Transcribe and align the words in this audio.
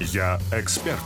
Я 0.00 0.38
эксперт. 0.52 1.00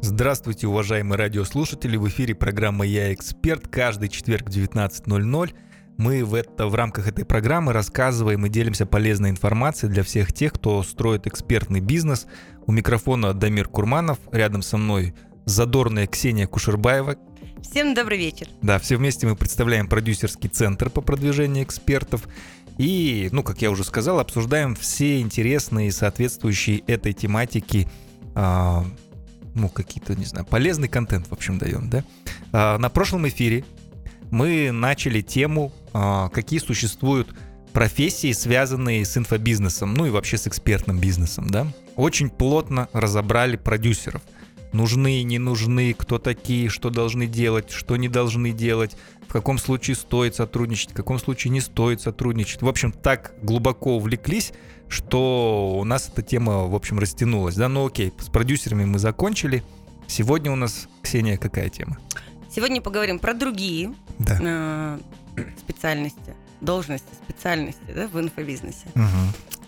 Здравствуйте, 0.00 0.66
уважаемые 0.66 1.16
радиослушатели! 1.16 1.96
В 1.96 2.08
эфире 2.08 2.34
программа 2.34 2.84
«Я 2.84 3.14
эксперт» 3.14 3.68
каждый 3.68 4.08
четверг 4.08 4.48
в 4.48 4.52
19.00. 4.52 5.54
Мы 5.96 6.24
в, 6.24 6.34
это, 6.34 6.66
в 6.66 6.74
рамках 6.74 7.06
этой 7.06 7.24
программы 7.24 7.72
рассказываем 7.72 8.44
и 8.46 8.48
делимся 8.48 8.84
полезной 8.84 9.30
информацией 9.30 9.92
для 9.92 10.02
всех 10.02 10.32
тех, 10.32 10.52
кто 10.54 10.82
строит 10.82 11.28
экспертный 11.28 11.80
бизнес. 11.80 12.26
У 12.66 12.72
микрофона 12.72 13.32
Дамир 13.32 13.68
Курманов, 13.68 14.18
рядом 14.32 14.62
со 14.62 14.76
мной 14.76 15.14
задорная 15.44 16.08
Ксения 16.08 16.48
Кушербаева. 16.48 17.16
Всем 17.62 17.94
добрый 17.94 18.18
вечер. 18.18 18.48
Да, 18.60 18.78
все 18.80 18.96
вместе 18.96 19.26
мы 19.26 19.36
представляем 19.36 19.86
продюсерский 19.86 20.50
центр 20.50 20.90
по 20.90 21.00
продвижению 21.00 21.64
экспертов. 21.64 22.26
И, 22.78 23.28
ну, 23.32 23.42
как 23.42 23.62
я 23.62 23.70
уже 23.70 23.84
сказал, 23.84 24.18
обсуждаем 24.18 24.74
все 24.74 25.20
интересные 25.20 25.92
соответствующие 25.92 26.78
этой 26.86 27.12
тематике 27.12 27.88
а, 28.34 28.84
ну, 29.54 29.68
какие-то, 29.68 30.14
не 30.14 30.24
знаю, 30.24 30.46
полезный 30.46 30.88
контент, 30.88 31.28
в 31.28 31.32
общем, 31.32 31.58
даем, 31.58 31.90
да. 31.90 32.04
А, 32.52 32.78
на 32.78 32.88
прошлом 32.88 33.28
эфире 33.28 33.64
мы 34.30 34.70
начали 34.72 35.20
тему, 35.20 35.72
а, 35.92 36.28
какие 36.30 36.58
существуют 36.58 37.34
профессии, 37.72 38.32
связанные 38.32 39.04
с 39.04 39.16
инфобизнесом, 39.16 39.94
ну 39.94 40.06
и 40.06 40.10
вообще 40.10 40.38
с 40.38 40.46
экспертным 40.46 40.98
бизнесом, 40.98 41.48
да. 41.50 41.66
Очень 41.96 42.30
плотно 42.30 42.88
разобрали 42.92 43.56
продюсеров. 43.56 44.22
Нужны, 44.72 45.22
не 45.22 45.38
нужны, 45.38 45.92
кто 45.94 46.18
такие, 46.18 46.68
что 46.68 46.90
должны 46.90 47.26
делать, 47.26 47.70
что 47.70 47.96
не 47.96 48.08
должны 48.08 48.52
делать, 48.52 48.96
в 49.28 49.32
каком 49.32 49.58
случае 49.58 49.96
стоит 49.96 50.34
сотрудничать, 50.34 50.90
в 50.92 50.94
каком 50.94 51.18
случае 51.18 51.50
не 51.50 51.60
стоит 51.60 52.00
сотрудничать. 52.00 52.62
В 52.62 52.68
общем, 52.68 52.90
так 52.92 53.34
глубоко 53.42 53.96
увлеклись, 53.96 54.52
что 54.88 55.76
у 55.78 55.84
нас 55.84 56.08
эта 56.08 56.22
тема, 56.22 56.66
в 56.66 56.74
общем, 56.74 56.98
растянулась. 56.98 57.54
Да, 57.54 57.68
ну 57.68 57.86
окей, 57.86 58.12
с 58.18 58.28
продюсерами 58.28 58.84
мы 58.84 58.98
закончили. 58.98 59.62
Сегодня 60.06 60.50
у 60.52 60.56
нас, 60.56 60.88
Ксения, 61.02 61.36
какая 61.36 61.68
тема? 61.68 61.98
Сегодня 62.54 62.80
поговорим 62.82 63.18
про 63.18 63.32
другие 63.32 63.94
Да. 64.18 64.98
э, 65.36 65.42
специальности, 65.58 66.34
должности, 66.60 67.08
специальности 67.24 67.80
да, 67.94 68.08
в 68.08 68.20
инфобизнесе. 68.20 68.86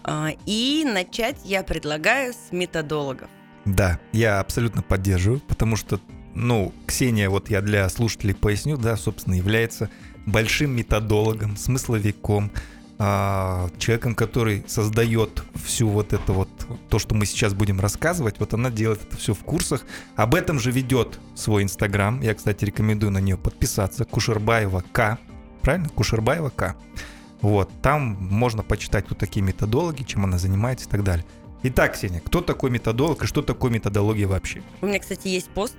А, 0.06 0.32
и 0.44 0.84
начать 0.84 1.36
я 1.44 1.62
предлагаю 1.62 2.34
с 2.34 2.52
методологов. 2.52 3.30
Да, 3.64 3.98
я 4.12 4.40
абсолютно 4.40 4.82
поддерживаю, 4.82 5.40
потому 5.40 5.76
что, 5.76 6.00
ну, 6.34 6.72
Ксения, 6.86 7.30
вот 7.30 7.48
я 7.50 7.62
для 7.62 7.88
слушателей 7.88 8.34
поясню, 8.34 8.76
да, 8.76 8.96
собственно, 8.96 9.34
является 9.34 9.90
большим 10.26 10.72
методологом, 10.72 11.56
смысловиком, 11.56 12.50
а, 12.96 13.70
человеком, 13.78 14.14
который 14.14 14.64
создает 14.68 15.42
всю 15.64 15.88
вот 15.88 16.12
это 16.12 16.32
вот, 16.32 16.48
то, 16.88 16.98
что 16.98 17.14
мы 17.14 17.26
сейчас 17.26 17.52
будем 17.52 17.80
рассказывать, 17.80 18.38
вот 18.38 18.54
она 18.54 18.70
делает 18.70 19.02
это 19.02 19.16
все 19.16 19.34
в 19.34 19.40
курсах. 19.40 19.84
Об 20.14 20.34
этом 20.34 20.60
же 20.60 20.70
ведет 20.70 21.18
свой 21.34 21.64
Инстаграм. 21.64 22.20
Я, 22.20 22.34
кстати, 22.34 22.64
рекомендую 22.64 23.10
на 23.10 23.18
нее 23.18 23.36
подписаться. 23.36 24.04
Кушербаева 24.04 24.84
К. 24.92 25.18
Правильно? 25.60 25.88
Кушербаева 25.88 26.50
К. 26.50 26.76
Вот, 27.40 27.70
там 27.82 28.16
можно 28.20 28.62
почитать 28.62 29.06
вот 29.08 29.18
такие 29.18 29.42
методологи, 29.42 30.04
чем 30.04 30.24
она 30.24 30.38
занимается 30.38 30.86
и 30.86 30.90
так 30.90 31.02
далее. 31.02 31.26
Итак, 31.66 31.94
Ксения, 31.94 32.20
кто 32.20 32.42
такой 32.42 32.68
методолог 32.70 33.24
и 33.24 33.26
что 33.26 33.40
такое 33.40 33.70
методология 33.70 34.28
вообще? 34.28 34.62
У 34.82 34.86
меня, 34.86 34.98
кстати, 34.98 35.28
есть 35.28 35.48
пост 35.48 35.76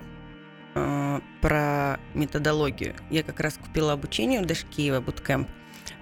э, 0.73 1.19
про 1.41 1.99
методологию. 2.15 2.95
Я 3.11 3.21
как 3.21 3.39
раз 3.39 3.53
купила 3.63 3.93
обучение 3.93 4.41
у 4.41 4.45
Дашкиева 4.45 4.99
Bootcamp 4.99 5.47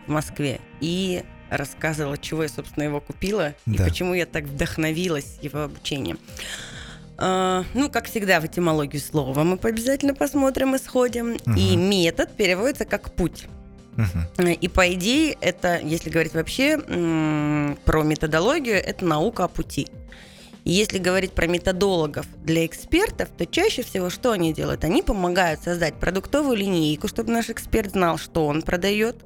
в 0.08 0.12
Москве 0.12 0.62
и 0.80 1.24
рассказывала, 1.50 2.18
чего 2.18 2.44
я, 2.44 2.50
собственно, 2.50 2.84
его 2.86 3.02
купила 3.02 3.56
Да. 3.66 3.84
и 3.86 3.90
почему 3.90 4.14
я 4.14 4.26
так 4.26 4.46
вдохновилась 4.46 5.38
его 5.42 5.64
обучением. 5.64 6.18
А, 7.18 7.66
ну, 7.74 7.90
как 7.92 8.06
всегда, 8.08 8.40
в 8.40 8.46
этимологию 8.46 9.02
слова 9.02 9.44
мы 9.44 9.58
обязательно 9.62 10.16
посмотрим 10.16 10.76
и 10.76 10.80
сходим. 10.80 11.34
И 11.58 11.76
Мгм. 11.78 11.90
метод 11.90 12.36
переводится 12.38 12.86
как 12.86 13.14
путь. 13.14 13.48
Мгм. 13.96 14.50
И 14.50 14.68
по 14.68 14.94
идее, 14.94 15.38
это, 15.40 15.80
если 15.80 16.10
говорить 16.10 16.34
вообще 16.34 16.78
про 17.86 18.04
методологию, 18.04 18.76
это 18.76 19.06
наука 19.06 19.46
о 19.46 19.48
пути. 19.48 19.88
Если 20.66 20.98
говорить 20.98 21.34
про 21.34 21.46
методологов 21.46 22.26
для 22.42 22.66
экспертов, 22.66 23.30
то 23.38 23.46
чаще 23.46 23.84
всего 23.84 24.10
что 24.10 24.32
они 24.32 24.54
делают? 24.54 24.86
Они 24.86 25.02
помогают 25.02 25.62
создать 25.62 25.96
продуктовую 25.96 26.56
линейку, 26.56 27.10
чтобы 27.10 27.32
наш 27.34 27.50
эксперт 27.50 27.92
знал, 27.92 28.18
что 28.18 28.48
он 28.48 28.62
продает, 28.62 29.18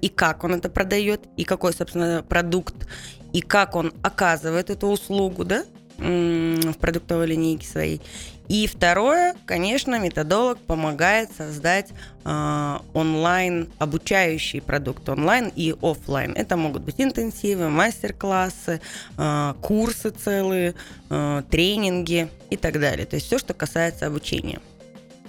и 0.00 0.08
как 0.08 0.44
он 0.44 0.54
это 0.54 0.68
продает, 0.68 1.22
и 1.36 1.44
какой, 1.44 1.72
собственно, 1.72 2.22
продукт, 2.22 2.86
и 3.32 3.40
как 3.40 3.74
он 3.74 3.92
оказывает 4.02 4.70
эту 4.70 4.86
услугу, 4.86 5.44
да, 5.44 5.64
в 5.98 6.74
продуктовой 6.80 7.26
линейке 7.26 7.66
своей. 7.66 8.00
И 8.48 8.66
второе, 8.66 9.34
конечно, 9.46 9.98
методолог 9.98 10.58
помогает 10.58 11.30
создать 11.36 11.90
э, 12.24 12.78
онлайн 12.92 13.68
обучающий 13.78 14.60
продукт 14.60 15.08
онлайн 15.08 15.50
и 15.54 15.74
офлайн. 15.80 16.32
Это 16.32 16.56
могут 16.56 16.82
быть 16.82 17.00
интенсивы, 17.00 17.70
мастер-классы, 17.70 18.80
э, 19.16 19.54
курсы 19.60 20.10
целые, 20.10 20.74
э, 21.08 21.42
тренинги 21.50 22.28
и 22.50 22.56
так 22.56 22.78
далее. 22.80 23.06
То 23.06 23.16
есть 23.16 23.26
все, 23.26 23.38
что 23.38 23.54
касается 23.54 24.06
обучения. 24.06 24.60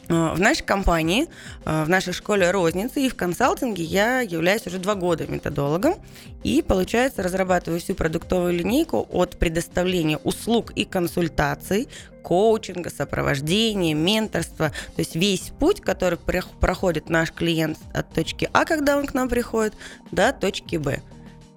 Э, 0.09 0.33
В 0.35 0.39
нашей 0.39 0.63
компании, 0.63 1.27
э, 1.65 1.83
в 1.83 1.89
нашей 1.89 2.13
школе 2.13 2.51
розницы 2.51 3.01
и 3.01 3.09
в 3.09 3.15
консалтинге 3.15 3.83
я 3.83 4.21
являюсь 4.21 4.67
уже 4.67 4.79
два 4.79 4.95
года 4.95 5.25
методологом. 5.27 5.95
И, 6.43 6.61
получается, 6.61 7.23
разрабатываю 7.23 7.79
всю 7.79 7.95
продуктовую 7.95 8.53
линейку 8.53 9.07
от 9.11 9.37
предоставления 9.37 10.17
услуг 10.17 10.71
и 10.75 10.83
консультаций, 10.83 11.87
коучинга, 12.21 12.89
сопровождения, 12.89 13.93
менторства, 13.93 14.69
то 14.69 14.99
есть 14.99 15.15
весь 15.15 15.51
путь, 15.59 15.81
который 15.81 16.17
прох- 16.17 16.57
проходит 16.59 17.09
наш 17.09 17.31
клиент 17.31 17.77
от 17.93 18.09
точки 18.13 18.49
А, 18.53 18.65
когда 18.65 18.97
он 18.97 19.05
к 19.07 19.13
нам 19.13 19.29
приходит, 19.29 19.73
до 20.11 20.33
точки 20.33 20.77
Б. 20.77 21.01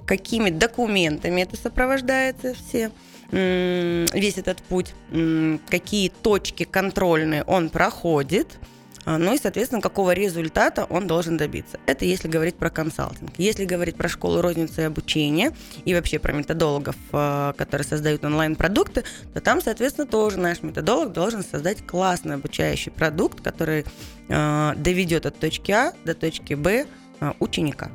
Какими 0.07 0.51
документами 0.51 1.41
это 1.43 1.57
сопровождается 1.57 2.55
все, 2.55 2.91
весь 3.31 4.39
этот 4.39 4.63
путь, 4.63 4.95
какие 5.69 6.09
точки 6.09 6.65
контрольные 6.65 7.43
он 7.45 7.71
проходит, 7.71 8.59
а, 9.07 9.19
ну 9.19 9.33
и, 9.33 9.39
соответственно, 9.39 9.81
какого 9.81 10.11
результата 10.11 10.85
он 10.91 11.07
должен 11.07 11.37
добиться. 11.37 11.79
Это 11.87 12.05
если 12.05 12.27
говорить 12.27 12.57
про 12.57 12.71
консалтинг. 12.71 13.31
Если 13.39 13.65
говорить 13.65 13.97
про 13.97 14.09
школу 14.09 14.41
розницы 14.41 14.83
и 14.83 14.85
обучения 14.85 15.53
и 15.85 15.95
вообще 15.95 16.19
про 16.19 16.33
методологов, 16.33 16.97
а, 17.13 17.53
которые 17.53 17.87
создают 17.87 18.25
онлайн-продукты, 18.25 19.05
то 19.33 19.41
там, 19.41 19.63
соответственно, 19.63 20.09
тоже 20.09 20.39
наш 20.39 20.63
методолог 20.63 21.13
должен 21.13 21.45
создать 21.45 21.87
классный 21.87 22.35
обучающий 22.35 22.91
продукт, 22.91 23.41
который 23.41 23.85
а, 24.29 24.75
доведет 24.75 25.25
от 25.25 25.39
точки 25.39 25.71
А 25.71 25.93
до 26.05 26.15
точки 26.15 26.55
Б 26.55 26.87
ученика. 27.41 27.91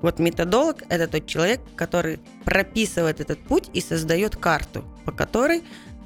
Вот 0.00 0.18
методолог– 0.18 0.82
это 0.88 1.08
тот 1.08 1.26
человек, 1.26 1.60
который 1.74 2.20
прописывает 2.44 3.20
этот 3.20 3.40
путь 3.40 3.68
и 3.72 3.80
создает 3.80 4.36
карту, 4.36 4.84
по 5.04 5.12
которой 5.12 5.62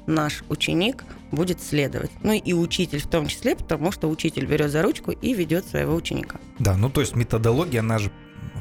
наш 0.07 0.43
ученик 0.49 1.03
будет 1.31 1.61
следовать. 1.61 2.11
Ну 2.23 2.33
и 2.33 2.53
учитель 2.53 2.99
в 2.99 3.07
том 3.07 3.27
числе, 3.27 3.55
потому 3.55 3.91
что 3.91 4.09
учитель 4.09 4.45
берет 4.45 4.71
за 4.71 4.81
ручку 4.81 5.11
и 5.11 5.33
ведет 5.33 5.65
своего 5.67 5.95
ученика. 5.95 6.39
Да, 6.59 6.75
ну 6.75 6.89
то 6.89 7.01
есть 7.01 7.15
методология, 7.15 7.79
она 7.81 7.99
же 7.99 8.11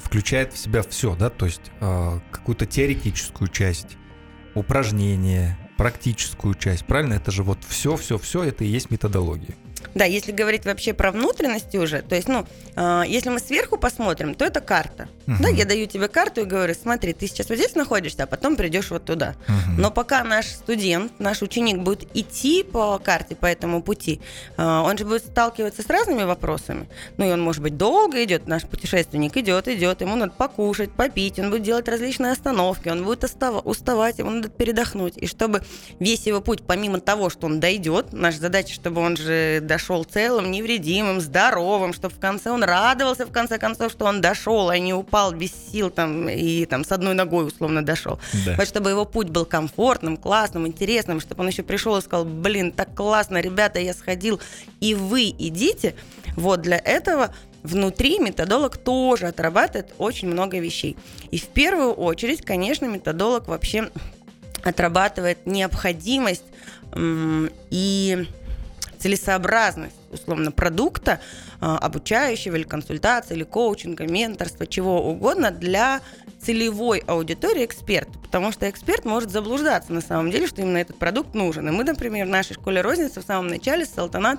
включает 0.02 0.52
в 0.52 0.58
себя 0.58 0.82
все, 0.82 1.16
да, 1.16 1.30
то 1.30 1.46
есть 1.46 1.62
э, 1.80 2.20
какую-то 2.30 2.66
теоретическую 2.66 3.48
часть, 3.48 3.96
упражнения, 4.54 5.58
практическую 5.76 6.54
часть, 6.54 6.84
правильно? 6.84 7.14
Это 7.14 7.30
же 7.30 7.42
вот 7.42 7.58
все, 7.66 7.96
все, 7.96 8.18
все, 8.18 8.44
это 8.44 8.64
и 8.64 8.68
есть 8.68 8.90
методология. 8.90 9.54
Да, 9.94 10.04
если 10.04 10.32
говорить 10.32 10.64
вообще 10.64 10.92
про 10.94 11.12
внутренности 11.12 11.76
уже, 11.76 12.02
то 12.02 12.14
есть, 12.14 12.28
ну, 12.28 12.46
э, 12.76 13.02
если 13.06 13.28
мы 13.28 13.38
сверху 13.38 13.76
посмотрим, 13.76 14.34
то 14.34 14.44
это 14.44 14.60
карта. 14.60 15.08
Мгм. 15.26 15.42
Да, 15.42 15.48
я 15.48 15.64
даю 15.64 15.86
тебе 15.86 16.08
карту 16.08 16.42
и 16.42 16.44
говорю, 16.44 16.74
смотри, 16.74 17.12
ты 17.12 17.26
сейчас 17.26 17.48
вот 17.48 17.56
здесь 17.56 17.74
находишься, 17.74 18.24
а 18.24 18.26
потом 18.26 18.56
придешь 18.56 18.90
вот 18.90 19.04
туда. 19.04 19.34
Мгм. 19.48 19.80
Но 19.80 19.90
пока 19.90 20.24
наш 20.24 20.46
студент, 20.46 21.12
наш 21.18 21.42
ученик 21.42 21.78
будет 21.78 22.08
идти 22.16 22.62
по 22.62 22.98
карте, 22.98 23.34
по 23.36 23.46
этому 23.46 23.82
пути, 23.82 24.20
э, 24.56 24.62
он 24.62 24.96
же 24.98 25.04
будет 25.04 25.24
сталкиваться 25.24 25.82
с 25.82 25.86
разными 25.86 26.24
вопросами. 26.24 26.88
Ну 27.16 27.28
и 27.28 27.30
он, 27.30 27.40
может 27.40 27.62
быть, 27.62 27.76
долго 27.76 28.22
идет, 28.24 28.46
наш 28.46 28.62
путешественник 28.64 29.36
идет, 29.36 29.68
идет, 29.68 30.00
ему 30.00 30.16
надо 30.16 30.32
покушать, 30.32 30.90
попить, 30.92 31.38
он 31.38 31.50
будет 31.50 31.62
делать 31.62 31.88
различные 31.88 32.32
остановки, 32.32 32.88
он 32.88 33.04
будет 33.04 33.24
остава- 33.24 33.60
уставать, 33.62 34.18
ему 34.18 34.30
надо 34.30 34.48
передохнуть. 34.48 35.16
И 35.16 35.26
чтобы 35.26 35.62
весь 36.00 36.26
его 36.26 36.40
путь, 36.40 36.62
помимо 36.66 37.00
того, 37.00 37.30
что 37.30 37.46
он 37.46 37.60
дойдет, 37.60 38.12
наша 38.12 38.38
задача, 38.38 38.74
чтобы 38.74 39.00
он 39.00 39.16
же 39.16 39.60
дошел 39.72 40.04
целым, 40.04 40.50
невредимым, 40.50 41.18
здоровым, 41.22 41.94
чтобы 41.94 42.14
в 42.14 42.18
конце 42.18 42.50
он 42.50 42.62
радовался, 42.62 43.24
в 43.24 43.32
конце 43.32 43.58
концов, 43.58 43.90
что 43.90 44.04
он 44.04 44.20
дошел, 44.20 44.68
а 44.68 44.78
не 44.78 44.92
упал 44.92 45.32
без 45.32 45.50
сил 45.72 45.88
там 45.88 46.28
и 46.28 46.66
там 46.66 46.84
с 46.84 46.92
одной 46.92 47.14
ногой 47.14 47.46
условно 47.46 47.82
дошел. 47.82 48.18
Да. 48.44 48.56
Вот 48.58 48.68
чтобы 48.68 48.90
его 48.90 49.06
путь 49.06 49.30
был 49.30 49.46
комфортным, 49.46 50.18
классным, 50.18 50.66
интересным, 50.66 51.20
чтобы 51.20 51.42
он 51.42 51.48
еще 51.48 51.62
пришел 51.62 51.96
и 51.96 52.02
сказал, 52.02 52.26
блин, 52.26 52.70
так 52.70 52.94
классно, 52.94 53.40
ребята, 53.40 53.78
я 53.80 53.94
сходил, 53.94 54.40
и 54.80 54.94
вы 54.94 55.30
идите. 55.30 55.94
Вот 56.36 56.60
для 56.60 56.76
этого 56.76 57.34
внутри 57.62 58.18
методолог 58.18 58.76
тоже 58.76 59.28
отрабатывает 59.28 59.94
очень 59.96 60.28
много 60.28 60.58
вещей. 60.58 60.98
И 61.30 61.38
в 61.38 61.46
первую 61.46 61.92
очередь, 61.92 62.42
конечно, 62.44 62.84
методолог 62.84 63.48
вообще 63.48 63.90
отрабатывает 64.62 65.46
необходимость 65.46 66.44
и 66.94 68.26
целесообразность, 69.02 69.96
условно, 70.12 70.52
продукта, 70.52 71.20
а, 71.60 71.76
обучающего 71.78 72.54
или 72.56 72.62
консультации, 72.62 73.34
или 73.34 73.42
коучинга, 73.42 74.06
менторства, 74.06 74.66
чего 74.66 75.02
угодно 75.10 75.50
для 75.50 76.00
целевой 76.40 77.02
аудитории 77.06 77.64
эксперта. 77.64 78.18
Потому 78.20 78.52
что 78.52 78.68
эксперт 78.70 79.04
может 79.04 79.30
заблуждаться 79.30 79.92
на 79.92 80.00
самом 80.00 80.30
деле, 80.30 80.46
что 80.46 80.62
именно 80.62 80.78
этот 80.78 80.98
продукт 80.98 81.34
нужен. 81.34 81.68
И 81.68 81.72
мы, 81.72 81.84
например, 81.84 82.26
в 82.26 82.30
нашей 82.30 82.54
школе 82.54 82.80
розницы 82.80 83.20
в 83.20 83.24
самом 83.24 83.48
начале 83.48 83.84
с 83.84 83.90
Салтанат 83.90 84.38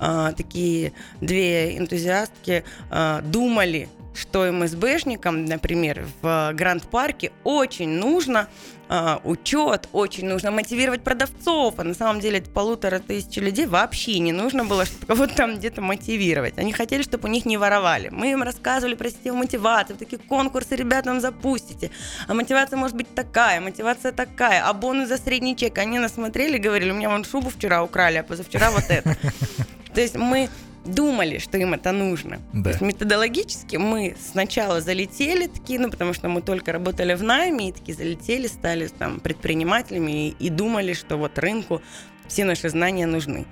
э, 0.00 0.32
такие 0.36 0.92
две 1.20 1.76
энтузиастки 1.76 2.64
э, 2.90 3.20
думали, 3.24 3.88
что 4.14 4.50
МСБшникам, 4.50 5.44
например, 5.44 6.06
в 6.22 6.52
Гранд-парке 6.54 7.32
очень 7.42 7.88
нужно 7.88 8.48
э, 8.88 9.18
учет, 9.24 9.88
очень 9.92 10.26
нужно 10.26 10.50
мотивировать 10.52 11.02
продавцов, 11.02 11.74
а 11.78 11.84
на 11.84 11.94
самом 11.94 12.20
деле 12.20 12.38
это 12.38 12.48
полутора 12.48 13.00
тысячи 13.00 13.40
людей 13.40 13.66
вообще 13.66 14.20
не 14.20 14.32
нужно 14.32 14.64
было, 14.64 14.84
чтобы 14.84 15.06
кого-то 15.06 15.34
там 15.34 15.56
где-то 15.56 15.80
мотивировать. 15.80 16.58
Они 16.58 16.72
хотели, 16.72 17.02
чтобы 17.02 17.28
у 17.28 17.30
них 17.32 17.44
не 17.44 17.56
воровали. 17.56 18.08
Мы 18.10 18.30
им 18.30 18.42
рассказывали 18.42 18.94
про 18.94 19.10
систему 19.10 19.38
мотивации, 19.38 19.94
такие 19.94 20.18
конкурсы 20.18 20.76
ребятам 20.76 21.20
запустите, 21.20 21.90
а 22.28 22.34
мотивация 22.34 22.76
может 22.76 22.96
быть 22.96 23.12
такая, 23.14 23.60
мотивация 23.60 24.12
такая, 24.12 24.64
а 24.64 24.72
бонус 24.72 25.08
за 25.08 25.16
средний 25.16 25.56
чек. 25.56 25.78
Они 25.78 25.98
нас 25.98 26.14
смотрели 26.14 26.56
и 26.56 26.60
говорили, 26.60 26.92
у 26.92 26.94
меня 26.94 27.10
вон 27.10 27.24
шубу 27.24 27.50
вчера 27.50 27.82
украли, 27.82 28.18
а 28.18 28.22
позавчера 28.22 28.70
вот 28.70 28.84
это. 28.88 29.16
То 29.94 30.00
есть 30.00 30.16
мы 30.16 30.48
думали, 30.84 31.38
что 31.38 31.58
им 31.58 31.74
это 31.74 31.92
нужно. 31.92 32.40
Да. 32.52 32.64
То 32.64 32.68
есть 32.70 32.80
методологически 32.80 33.76
мы 33.76 34.16
сначала 34.20 34.80
залетели 34.80 35.46
такие, 35.46 35.78
ну, 35.78 35.90
потому 35.90 36.12
что 36.12 36.28
мы 36.28 36.42
только 36.42 36.72
работали 36.72 37.14
в 37.14 37.22
найме, 37.22 37.70
и 37.70 37.72
такие 37.72 37.96
залетели, 37.96 38.46
стали 38.46 38.88
там 38.88 39.20
предпринимателями 39.20 40.28
и, 40.28 40.36
и 40.38 40.50
думали, 40.50 40.92
что 40.92 41.16
вот 41.16 41.38
рынку 41.38 41.80
все 42.28 42.44
наши 42.44 42.68
знания 42.68 43.06
нужны. 43.06 43.46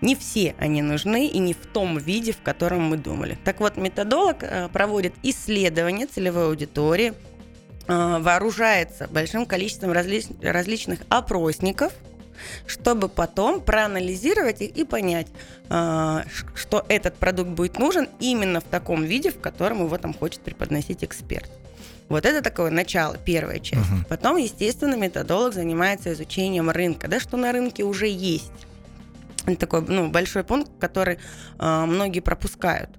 Не 0.00 0.14
все 0.16 0.54
они 0.58 0.82
нужны 0.82 1.26
и 1.26 1.38
не 1.38 1.54
в 1.54 1.66
том 1.66 1.96
виде, 1.98 2.32
в 2.32 2.42
котором 2.42 2.82
мы 2.82 2.96
думали. 2.96 3.38
Так 3.44 3.60
вот, 3.60 3.76
методолог 3.76 4.42
э, 4.42 4.68
проводит 4.68 5.14
исследования 5.22 6.06
целевой 6.06 6.48
аудитории, 6.48 7.14
э, 7.86 8.18
вооружается 8.20 9.08
большим 9.10 9.46
количеством 9.46 9.92
различ, 9.92 10.26
различных 10.42 11.00
опросников– 11.08 11.92
чтобы 12.66 13.08
потом 13.08 13.60
проанализировать 13.60 14.60
их 14.60 14.70
и 14.76 14.84
понять, 14.84 15.26
а, 15.68 16.24
что 16.54 16.84
этот 16.88 17.14
продукт 17.16 17.50
будет 17.50 17.78
нужен 17.78 18.08
именно 18.20 18.60
в 18.60 18.64
таком 18.64 19.04
виде, 19.04 19.30
в 19.30 19.40
котором 19.40 19.84
его 19.84 19.96
там 19.98 20.14
хочет 20.14 20.40
преподносить 20.40 21.04
эксперт. 21.04 21.50
Вот 22.08 22.26
это 22.26 22.42
такое 22.42 22.70
начало, 22.70 23.16
первая 23.16 23.58
часть. 23.58 23.80
Uh-huh. 23.80 24.06
Потом, 24.08 24.36
естественно, 24.36 24.94
методолог 24.94 25.54
занимается 25.54 26.12
изучением 26.12 26.68
рынка, 26.70 27.08
да, 27.08 27.18
что 27.18 27.36
на 27.36 27.50
рынке 27.50 27.82
уже 27.82 28.08
есть. 28.08 28.52
Такой 29.58 29.82
ну, 29.82 30.10
большой 30.10 30.44
пункт, 30.44 30.70
который 30.78 31.18
э, 31.58 31.84
многие 31.84 32.20
пропускают. 32.20 32.90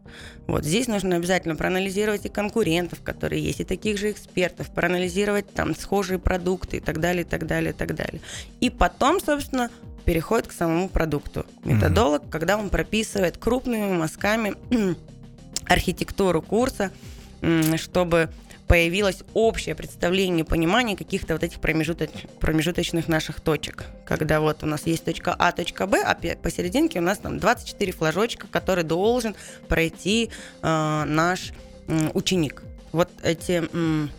Вот 0.48 0.64
здесь 0.64 0.88
нужно 0.88 1.16
обязательно 1.16 1.56
проанализировать 1.56 2.26
и 2.26 2.30
конкурентов, 2.30 3.02
которые 3.02 3.44
есть, 3.44 3.62
и 3.62 3.64
таких 3.64 3.98
же 3.98 4.12
экспертов, 4.12 4.70
проанализировать 4.72 5.52
там 5.54 5.76
схожие 5.76 6.20
продукты 6.20 6.78
и 6.78 6.80
так 6.80 7.00
далее, 7.00 7.24
и 7.24 7.26
так 7.28 7.48
далее, 7.48 7.72
и 7.72 7.76
так 7.76 7.96
далее. 7.96 8.22
И 8.60 8.70
потом, 8.70 9.20
собственно, 9.20 9.70
переходит 10.06 10.48
к 10.48 10.52
самому 10.52 10.88
продукту. 10.88 11.46
Методолог, 11.64 12.24
mm-hmm. 12.24 12.30
когда 12.30 12.58
он 12.58 12.70
прописывает 12.70 13.38
крупными 13.38 13.98
мазками 13.98 14.54
архитектуру 15.66 16.42
курса, 16.42 16.92
чтобы 17.76 18.30
появилось 18.68 19.24
общее 19.34 19.76
представление, 19.76 20.46
понимание 20.46 20.98
каких-то 20.98 21.34
вот 21.34 21.44
этих 21.44 21.60
промежуточ, 21.60 22.10
промежуточных 22.40 23.08
наших 23.08 23.40
точек. 23.42 23.86
Когда 24.06 24.40
вот 24.40 24.64
у 24.64 24.66
нас 24.66 24.88
есть 24.88 25.06
точка 25.06 25.36
А, 25.38 25.52
точка 25.52 25.88
Б, 25.88 26.02
а 26.04 26.16
посерединке 26.42 27.00
у 27.00 27.04
нас 27.04 27.20
там 27.20 27.40
24 27.40 27.92
флажочка, 27.92 28.48
который 28.48 28.84
должен 28.84 29.36
пройти 29.68 30.30
э, 30.62 31.04
наш 31.06 31.52
э, 31.88 32.10
ученик 32.14 32.64
вот 32.96 33.10
эти, 33.24 33.64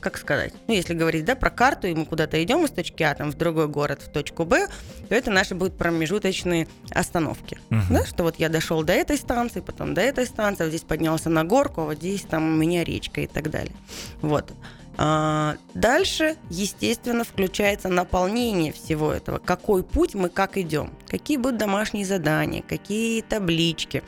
как 0.00 0.19
сказать, 0.19 0.52
ну, 0.69 0.75
если 0.75 0.94
говорить, 0.94 1.25
да, 1.25 1.34
про 1.34 1.50
карту, 1.50 1.87
и 1.87 1.94
мы 1.94 2.05
куда-то 2.05 2.43
идем 2.43 2.64
из 2.64 2.70
точки 2.70 3.02
А, 3.02 3.14
там, 3.14 3.31
в 3.31 3.37
другой 3.37 3.69
город, 3.69 4.02
в 4.02 4.12
точку 4.12 4.44
Б, 4.44 4.69
то 5.08 5.14
это 5.14 5.31
наши 5.31 5.55
будут 5.55 5.76
промежуточные 5.76 6.69
остановки, 6.90 7.58
uh-huh. 7.70 7.82
да, 7.90 8.06
что 8.06 8.23
вот 8.23 8.37
я 8.37 8.49
дошел 8.49 8.82
до 8.82 8.93
этой 8.93 9.17
станции, 9.17 9.61
потом 9.61 9.94
до 9.94 10.02
этой 10.02 10.26
станции, 10.26 10.64
вот 10.64 10.70
здесь 10.70 10.82
поднялся 10.82 11.31
на 11.31 11.44
горку, 11.44 11.82
а 11.82 11.84
вот 11.87 11.96
здесь 11.96 12.23
там 12.23 12.44
у 12.44 12.56
меня 12.56 12.84
речка 12.84 13.23
и 13.23 13.26
так 13.26 13.50
далее. 13.50 13.75
Вот. 14.20 14.52
А, 14.99 15.56
дальше, 15.75 16.37
естественно, 16.49 17.25
включается 17.25 17.88
наполнение 17.88 18.72
всего 18.72 19.12
этого. 19.12 19.38
Какой 19.38 19.82
путь 19.82 20.14
мы 20.14 20.29
как 20.29 20.56
идем? 20.56 20.90
Какие 21.06 21.37
будут 21.37 21.58
домашние 21.58 22.06
задания? 22.06 22.62
Какие 22.67 23.22
таблички? 23.22 24.02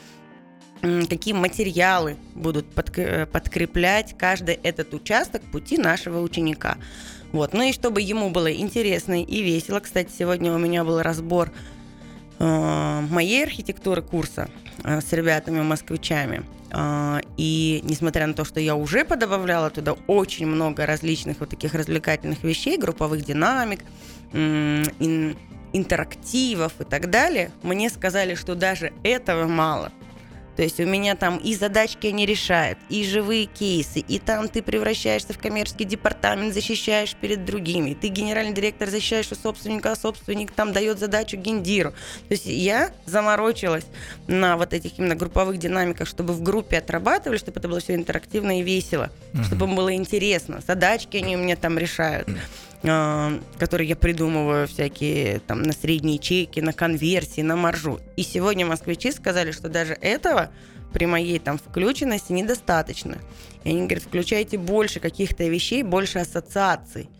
Какие 0.80 1.34
материалы 1.34 2.16
будут 2.34 2.66
э, 2.96 3.26
подкреплять 3.26 4.16
каждый 4.16 4.54
этот 4.62 4.94
участок 4.94 5.42
пути 5.42 5.78
нашего 5.78 6.20
ученика. 6.20 6.76
Вот. 7.32 7.52
Ну 7.52 7.62
и 7.62 7.72
чтобы 7.72 8.00
ему 8.00 8.30
было 8.30 8.52
интересно 8.52 9.22
и 9.22 9.42
весело. 9.42 9.80
Кстати, 9.80 10.10
сегодня 10.16 10.52
у 10.52 10.58
меня 10.58 10.84
был 10.84 11.02
разбор 11.02 11.50
э, 12.38 13.00
моей 13.10 13.44
архитектуры 13.44 14.02
курса 14.02 14.48
э, 14.84 15.00
с 15.00 15.12
ребятами-москвичами. 15.12 16.44
Э, 16.70 17.20
и 17.36 17.80
несмотря 17.84 18.26
на 18.26 18.34
то, 18.34 18.44
что 18.44 18.60
я 18.60 18.76
уже 18.76 19.04
подобавляла 19.04 19.70
туда 19.70 19.94
очень 20.06 20.46
много 20.46 20.86
различных 20.86 21.40
вот 21.40 21.50
таких 21.50 21.74
развлекательных 21.74 22.42
вещей, 22.44 22.78
групповых 22.78 23.24
динамик, 23.24 23.80
э, 24.32 24.84
ин, 25.00 25.36
интерактивов 25.72 26.72
и 26.80 26.84
так 26.84 27.10
далее, 27.10 27.50
мне 27.62 27.90
сказали, 27.90 28.34
что 28.36 28.54
даже 28.54 28.92
этого 29.02 29.46
мало– 29.46 29.92
то 30.58 30.64
есть 30.64 30.80
у 30.80 30.86
меня 30.86 31.14
там 31.14 31.36
и 31.36 31.54
задачки 31.54 32.08
они 32.08 32.26
решают, 32.26 32.80
и 32.88 33.04
живые 33.04 33.44
кейсы, 33.46 34.00
и 34.00 34.18
там 34.18 34.48
ты 34.48 34.60
превращаешься 34.60 35.32
в 35.32 35.38
коммерческий 35.38 35.84
департамент, 35.84 36.52
защищаешь 36.52 37.14
перед 37.14 37.44
другими, 37.44 37.94
ты 37.94 38.08
генеральный 38.08 38.52
директор 38.52 38.90
защищаешь 38.90 39.30
у 39.30 39.36
собственника, 39.36 39.92
а 39.92 39.96
собственник 39.96 40.50
там 40.50 40.72
дает 40.72 40.98
задачу 40.98 41.36
гендиру. 41.36 41.92
То 41.92 42.32
есть 42.32 42.46
я 42.46 42.90
заморочилась 43.06 43.84
на 44.26 44.56
вот 44.56 44.72
этих 44.72 44.98
именно 44.98 45.14
групповых 45.14 45.58
динамиках, 45.58 46.08
чтобы 46.08 46.32
в 46.32 46.42
группе 46.42 46.78
отрабатывали, 46.78 47.38
чтобы 47.38 47.60
это 47.60 47.68
было 47.68 47.78
все 47.78 47.94
интерактивно 47.94 48.58
и 48.58 48.62
весело, 48.64 49.12
uh-huh. 49.34 49.44
чтобы 49.44 49.66
им 49.66 49.76
было 49.76 49.94
интересно. 49.94 50.60
Задачки 50.66 51.18
они 51.18 51.36
у 51.36 51.38
меня 51.38 51.54
там 51.54 51.78
решают. 51.78 52.28
А, 52.84 53.40
которые 53.58 53.88
я 53.88 53.96
придумываю 53.96 54.68
всякие 54.68 55.40
там 55.40 55.62
на 55.62 55.72
средние 55.72 56.18
чеки, 56.18 56.60
на 56.60 56.72
конверсии, 56.72 57.40
на 57.40 57.56
маржу. 57.56 58.00
И 58.16 58.22
сегодня 58.22 58.66
москвичи 58.66 59.10
сказали, 59.10 59.50
что 59.50 59.68
даже 59.68 59.94
этого 60.00 60.50
при 60.92 61.06
моей 61.06 61.38
там 61.38 61.58
включенности 61.58 62.32
недостаточно. 62.32 63.18
И 63.64 63.70
они 63.70 63.82
говорят, 63.82 64.04
включайте 64.04 64.58
больше 64.58 65.00
каких-то 65.00 65.44
вещей, 65.44 65.82
больше 65.82 66.20
ассоциаций. 66.20 67.10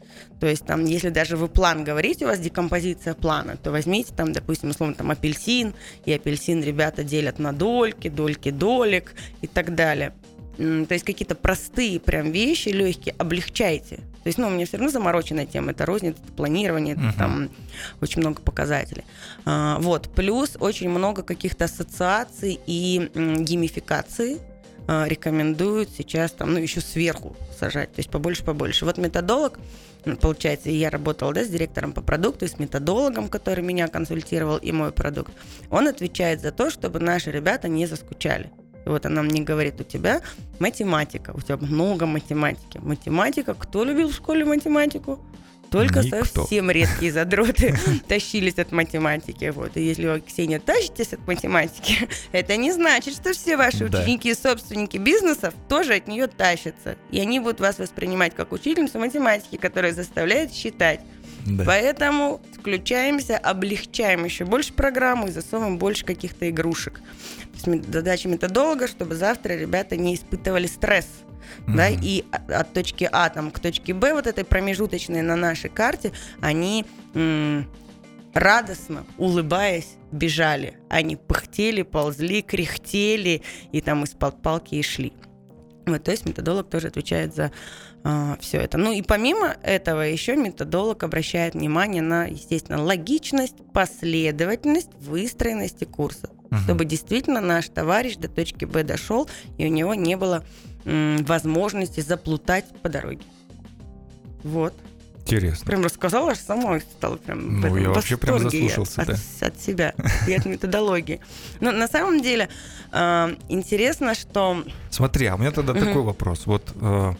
То 0.40 0.46
есть 0.46 0.64
там, 0.64 0.84
если 0.84 1.10
даже 1.10 1.36
вы 1.36 1.48
план 1.48 1.84
говорите, 1.84 2.24
у 2.24 2.28
вас 2.28 2.38
декомпозиция 2.38 3.14
плана, 3.14 3.56
то 3.56 3.70
возьмите 3.72 4.12
там, 4.14 4.32
допустим, 4.32 4.70
условно, 4.70 4.94
там 4.94 5.10
апельсин, 5.10 5.74
и 6.04 6.12
апельсин 6.12 6.62
ребята 6.62 7.02
делят 7.02 7.38
на 7.38 7.52
дольки, 7.52 8.08
дольки 8.08 8.50
долек 8.50 9.14
и 9.42 9.46
так 9.48 9.74
далее. 9.74 10.14
То 10.58 10.88
есть 10.90 11.04
какие-то 11.04 11.36
простые 11.36 12.00
прям 12.00 12.32
вещи, 12.32 12.70
легкие, 12.70 13.14
облегчайте. 13.16 13.96
То 13.96 14.26
есть, 14.26 14.38
ну, 14.38 14.48
у 14.48 14.50
меня 14.50 14.66
все 14.66 14.76
равно 14.76 14.90
замороченная 14.90 15.46
тема, 15.46 15.70
это 15.70 15.86
розница, 15.86 16.18
это 16.20 16.32
планирование, 16.32 16.96
uh-huh. 16.96 17.16
там 17.16 17.48
очень 18.00 18.20
много 18.20 18.42
показателей. 18.42 19.04
А, 19.44 19.78
вот, 19.78 20.10
плюс 20.12 20.56
очень 20.58 20.88
много 20.88 21.22
каких-то 21.22 21.66
ассоциаций 21.66 22.58
и 22.66 23.08
м, 23.14 23.44
геймификации 23.44 24.38
а, 24.88 25.06
рекомендуют 25.06 25.90
сейчас 25.96 26.32
там, 26.32 26.52
ну, 26.52 26.58
еще 26.58 26.80
сверху 26.80 27.36
сажать, 27.56 27.92
то 27.92 28.00
есть 28.00 28.10
побольше-побольше. 28.10 28.84
Вот 28.84 28.98
методолог, 28.98 29.60
получается, 30.20 30.70
я 30.70 30.90
работала, 30.90 31.32
да, 31.32 31.44
с 31.44 31.48
директором 31.48 31.92
по 31.92 32.00
продукту, 32.00 32.46
и 32.46 32.48
с 32.48 32.58
методологом, 32.58 33.28
который 33.28 33.62
меня 33.62 33.86
консультировал, 33.86 34.56
и 34.56 34.72
мой 34.72 34.90
продукт. 34.90 35.32
Он 35.70 35.86
отвечает 35.86 36.40
за 36.40 36.50
то, 36.50 36.68
чтобы 36.68 36.98
наши 36.98 37.30
ребята 37.30 37.68
не 37.68 37.86
заскучали. 37.86 38.50
И 38.88 38.90
вот 38.90 39.04
она 39.04 39.22
мне 39.22 39.42
говорит, 39.42 39.78
у 39.82 39.84
тебя 39.84 40.22
математика, 40.60 41.32
у 41.34 41.42
тебя 41.42 41.58
много 41.58 42.06
математики. 42.06 42.78
Математика, 42.78 43.52
кто 43.52 43.84
любил 43.84 44.08
в 44.08 44.14
школе 44.14 44.46
математику? 44.46 45.20
Только 45.70 46.00
Никто. 46.00 46.24
совсем 46.24 46.70
редкие 46.70 47.12
задроты 47.12 47.76
тащились 48.08 48.58
от 48.58 48.72
математики. 48.72 49.50
Вот. 49.50 49.76
И 49.76 49.82
если 49.82 50.06
вы, 50.06 50.20
Ксения, 50.22 50.58
тащитесь 50.58 51.12
от 51.12 51.26
математики, 51.26 52.08
это 52.32 52.56
не 52.56 52.72
значит, 52.72 53.12
что 53.12 53.34
все 53.34 53.58
ваши 53.58 53.90
да. 53.90 54.00
ученики 54.00 54.30
и 54.30 54.34
собственники 54.34 54.96
бизнесов 54.96 55.52
тоже 55.68 55.96
от 55.96 56.08
нее 56.08 56.26
тащатся. 56.26 56.96
И 57.10 57.20
они 57.20 57.40
будут 57.40 57.60
вас 57.60 57.78
воспринимать 57.78 58.34
как 58.34 58.52
учительницу 58.52 58.98
математики, 58.98 59.56
которая 59.56 59.92
заставляет 59.92 60.54
считать. 60.54 61.00
Да. 61.48 61.64
Поэтому 61.64 62.40
включаемся, 62.52 63.38
облегчаем 63.38 64.24
еще 64.24 64.44
больше 64.44 64.72
программу 64.72 65.28
и 65.28 65.30
засовываем 65.30 65.78
больше 65.78 66.04
каких-то 66.04 66.48
игрушек. 66.50 67.00
То 67.64 67.70
есть 67.70 67.92
задача 67.92 68.28
методолога, 68.28 68.86
чтобы 68.86 69.14
завтра 69.14 69.54
ребята 69.54 69.96
не 69.96 70.14
испытывали 70.14 70.66
стресс. 70.66 71.06
Mm-hmm. 71.66 71.76
Да, 71.76 71.88
и 71.88 72.24
от 72.30 72.72
точки 72.74 73.08
А 73.10 73.30
там, 73.30 73.50
к 73.50 73.58
точке 73.58 73.94
Б, 73.94 74.12
вот 74.12 74.26
этой 74.26 74.44
промежуточной 74.44 75.22
на 75.22 75.34
нашей 75.34 75.70
карте, 75.70 76.12
они 76.40 76.84
м- 77.14 77.66
радостно, 78.34 79.06
улыбаясь, 79.16 79.96
бежали. 80.12 80.76
Они 80.90 81.16
пыхтели, 81.16 81.82
ползли, 81.82 82.42
кряхтели 82.42 83.42
и 83.72 83.80
там 83.80 84.04
из-под 84.04 84.42
палки 84.42 84.74
и 84.74 84.82
шли. 84.82 85.14
Вот, 85.88 86.04
то 86.04 86.10
есть 86.10 86.26
методолог 86.26 86.68
тоже 86.68 86.88
отвечает 86.88 87.34
за 87.34 87.50
э, 88.04 88.36
все 88.40 88.58
это. 88.58 88.78
Ну 88.78 88.92
и 88.92 89.02
помимо 89.02 89.56
этого 89.62 90.02
еще 90.02 90.36
методолог 90.36 91.02
обращает 91.02 91.54
внимание 91.54 92.02
на, 92.02 92.26
естественно, 92.26 92.82
логичность, 92.82 93.56
последовательность, 93.72 94.90
выстроенности 95.00 95.84
курса, 95.84 96.30
угу. 96.50 96.56
чтобы 96.56 96.84
действительно 96.84 97.40
наш 97.40 97.68
товарищ 97.68 98.16
до 98.16 98.28
точки 98.28 98.64
Б 98.64 98.82
дошел 98.82 99.28
и 99.56 99.66
у 99.66 99.70
него 99.70 99.94
не 99.94 100.16
было 100.16 100.44
м, 100.84 101.24
возможности 101.24 102.00
заплутать 102.00 102.66
по 102.82 102.88
дороге. 102.88 103.24
Вот. 104.42 104.74
Интересно. 105.28 105.66
Прям 105.66 105.84
рассказала, 105.84 106.32
аж 106.32 106.38
сама 106.38 106.80
стала 106.80 107.16
прям 107.16 107.60
Ну, 107.60 107.76
я 107.76 107.90
вообще 107.90 108.16
прям 108.16 108.38
заслушался, 108.38 109.02
от, 109.02 109.08
да. 109.08 109.46
От 109.46 109.60
себя 109.60 109.94
и 110.26 110.32
от 110.32 110.46
методологии. 110.46 111.20
Но 111.60 111.70
на 111.72 111.86
самом 111.86 112.22
деле 112.22 112.48
э, 112.92 113.36
интересно, 113.48 114.14
что... 114.14 114.64
Смотри, 114.90 115.26
а 115.26 115.34
у 115.34 115.38
меня 115.38 115.50
тогда 115.50 115.74
такой 115.74 116.02
вопрос. 116.02 116.46
Вот, 116.46 116.72
э, 116.80 117.12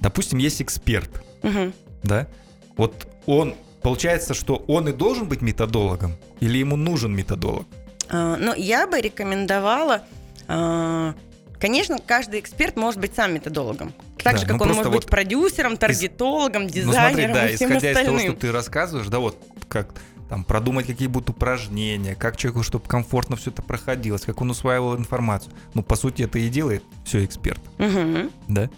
допустим, 0.00 0.38
есть 0.38 0.62
эксперт, 0.62 1.10
да? 2.02 2.26
Вот 2.76 3.06
он, 3.26 3.54
получается, 3.82 4.32
что 4.32 4.64
он 4.66 4.88
и 4.88 4.92
должен 4.92 5.28
быть 5.28 5.42
методологом? 5.42 6.16
Или 6.40 6.58
ему 6.58 6.76
нужен 6.76 7.14
методолог? 7.14 7.66
Э, 8.08 8.36
ну, 8.38 8.54
я 8.54 8.86
бы 8.86 9.00
рекомендовала... 9.00 10.02
Э, 10.48 11.12
конечно, 11.58 11.98
каждый 12.04 12.40
эксперт 12.40 12.76
может 12.76 13.00
быть 13.00 13.14
сам 13.14 13.34
методологом. 13.34 13.92
Так 14.22 14.34
да, 14.34 14.38
же, 14.38 14.46
как 14.46 14.56
ну, 14.58 14.62
он 14.62 14.68
может 14.68 14.86
вот 14.86 14.94
быть 14.94 15.06
продюсером, 15.06 15.76
таргетологом, 15.76 16.66
дизайнером 16.66 17.30
ну, 17.30 17.36
смотри, 17.36 17.48
да, 17.48 17.50
и 17.50 17.56
всем 17.56 17.70
исходя 17.70 17.88
остальным. 17.90 18.16
из 18.16 18.22
того, 18.22 18.32
что 18.32 18.40
ты 18.40 18.52
рассказываешь, 18.52 19.08
да, 19.08 19.18
вот 19.18 19.36
как 19.68 19.94
там 20.28 20.44
продумать, 20.44 20.86
какие 20.86 21.08
будут 21.08 21.30
упражнения, 21.30 22.14
как 22.14 22.36
человеку, 22.36 22.62
чтобы 22.62 22.86
комфортно 22.86 23.36
все 23.36 23.50
это 23.50 23.62
проходилось, 23.62 24.22
как 24.22 24.40
он 24.40 24.50
усваивал 24.50 24.96
информацию. 24.96 25.52
Ну, 25.74 25.82
по 25.82 25.96
сути, 25.96 26.22
это 26.22 26.38
и 26.38 26.48
делает 26.48 26.84
все 27.04 27.24
эксперт. 27.24 27.60
Угу. 27.78 28.30
Да? 28.48 28.70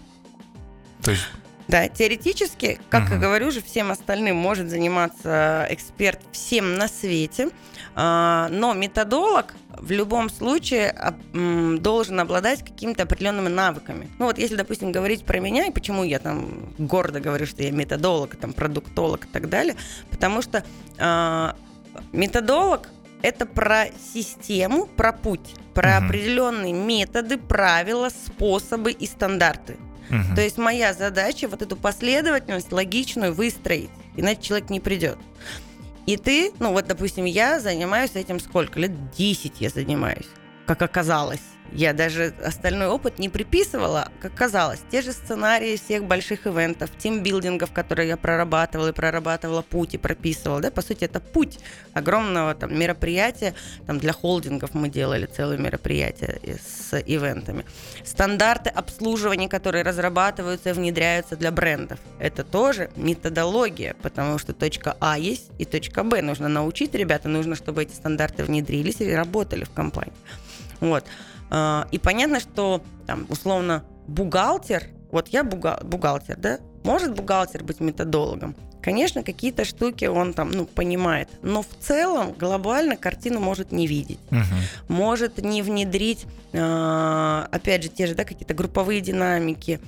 То 1.03 1.11
есть 1.11 1.23
да, 1.67 1.87
теоретически, 1.87 2.79
как 2.89 3.09
uh-huh. 3.09 3.13
я 3.13 3.19
говорю 3.19 3.49
же, 3.49 3.61
всем 3.61 3.91
остальным 3.91 4.35
может 4.35 4.69
заниматься 4.69 5.65
эксперт 5.69 6.19
всем 6.31 6.75
на 6.75 6.87
свете, 6.89 7.49
а, 7.95 8.49
но 8.51 8.73
методолог 8.73 9.55
в 9.77 9.91
любом 9.91 10.29
случае 10.29 10.95
должен 11.33 12.19
обладать 12.19 12.63
какими-то 12.63 13.03
определенными 13.03 13.49
навыками. 13.49 14.09
Ну 14.19 14.25
вот 14.25 14.37
если, 14.37 14.55
допустим, 14.55 14.91
говорить 14.91 15.25
про 15.25 15.39
меня, 15.39 15.65
и 15.65 15.71
почему 15.71 16.03
я 16.03 16.19
там 16.19 16.73
гордо 16.77 17.19
говорю, 17.19 17.45
что 17.45 17.63
я 17.63 17.71
методолог, 17.71 18.35
там, 18.35 18.53
продуктолог 18.53 19.25
и 19.25 19.27
так 19.27 19.49
далее, 19.49 19.75
потому 20.09 20.41
что 20.41 20.63
э, 20.97 21.53
методолог 22.11 22.89
это 23.21 23.45
про 23.45 23.87
систему, 24.13 24.85
про 24.85 25.13
путь, 25.13 25.55
про 25.73 25.97
угу. 25.97 26.05
определенные 26.05 26.73
методы, 26.73 27.37
правила, 27.37 28.09
способы 28.09 28.91
и 28.91 29.07
стандарты. 29.07 29.77
Угу. 30.09 30.35
То 30.35 30.41
есть 30.41 30.57
моя 30.57 30.93
задача 30.93 31.47
вот 31.47 31.61
эту 31.61 31.75
последовательность 31.75 32.71
логичную 32.71 33.33
выстроить, 33.33 33.89
иначе 34.15 34.41
человек 34.41 34.69
не 34.69 34.79
придет. 34.79 35.17
И 36.05 36.17
ты, 36.17 36.51
ну 36.59 36.71
вот, 36.71 36.87
допустим, 36.87 37.25
я 37.25 37.59
занимаюсь 37.59 38.11
этим 38.15 38.39
сколько? 38.39 38.79
Лет 38.79 39.11
10 39.11 39.61
я 39.61 39.69
занимаюсь, 39.69 40.27
как 40.65 40.81
оказалось. 40.81 41.41
Я 41.75 41.93
даже 41.93 42.35
остальной 42.45 42.87
опыт 42.87 43.17
не 43.17 43.29
приписывала, 43.29 44.09
как 44.21 44.35
казалось. 44.35 44.79
Те 44.91 45.01
же 45.01 45.11
сценарии 45.11 45.75
всех 45.75 46.05
больших 46.05 46.45
ивентов, 46.45 46.91
тимбилдингов, 46.99 47.71
которые 47.71 48.09
я 48.09 48.17
прорабатывала 48.17 48.89
и 48.89 48.91
прорабатывала 48.91 49.63
путь 49.63 49.95
и 49.95 49.97
прописывала. 49.97 50.61
Да? 50.61 50.69
По 50.69 50.83
сути, 50.83 51.05
это 51.05 51.19
путь 51.19 51.57
огромного 51.93 52.53
там, 52.53 52.77
мероприятия. 52.77 53.55
Там, 53.87 53.97
для 53.97 54.13
холдингов 54.13 54.75
мы 54.75 54.87
делали 54.87 55.25
целое 55.25 55.57
мероприятие 55.57 56.39
с 56.63 56.95
ивентами. 57.07 57.65
Стандарты 58.05 58.69
обслуживания, 58.69 59.49
которые 59.49 59.83
разрабатываются 59.83 60.69
и 60.69 60.73
внедряются 60.73 61.35
для 61.35 61.51
брендов. 61.51 61.97
Это 62.19 62.43
тоже 62.43 62.91
методология, 62.95 63.95
потому 64.03 64.37
что 64.37 64.53
точка 64.53 64.95
А 64.99 65.17
есть 65.17 65.49
и 65.57 65.65
точка 65.65 66.03
Б. 66.03 66.21
Нужно 66.21 66.49
научить 66.49 66.93
ребята, 66.93 67.29
нужно, 67.29 67.55
чтобы 67.55 67.81
эти 67.81 67.93
стандарты 67.93 68.43
внедрились 68.43 69.01
и 69.01 69.11
работали 69.11 69.63
в 69.63 69.71
компании. 69.71 70.13
Вот. 70.79 71.05
А, 71.49 71.87
и 71.91 71.99
понятно, 71.99 72.39
что 72.39 72.83
там, 73.05 73.25
условно, 73.29 73.83
бухгалтер, 74.07 74.83
вот 75.11 75.29
я 75.29 75.43
бухгалтер, 75.43 76.37
да, 76.37 76.59
может 76.83 77.13
бухгалтер 77.13 77.63
быть 77.63 77.79
методологом? 77.79 78.55
Конечно, 78.83 79.23
какие-то 79.23 79.63
штуки 79.63 80.05
он 80.05 80.33
там, 80.33 80.51
ну, 80.51 80.65
понимает, 80.65 81.29
но 81.41 81.61
в 81.61 81.69
целом 81.79 82.33
глобально 82.33 82.97
картину 82.97 83.39
может 83.39 83.71
не 83.71 83.87
видеть, 83.87 84.19
угу. 84.29 84.41
может 84.89 85.37
не 85.37 85.61
внедрить, 85.61 86.25
э, 86.51 87.45
опять 87.49 87.83
же, 87.83 87.89
те 87.89 88.07
же, 88.07 88.13
да, 88.15 88.25
какие-то 88.25 88.53
групповые 88.53 88.99
динамики 88.99 89.79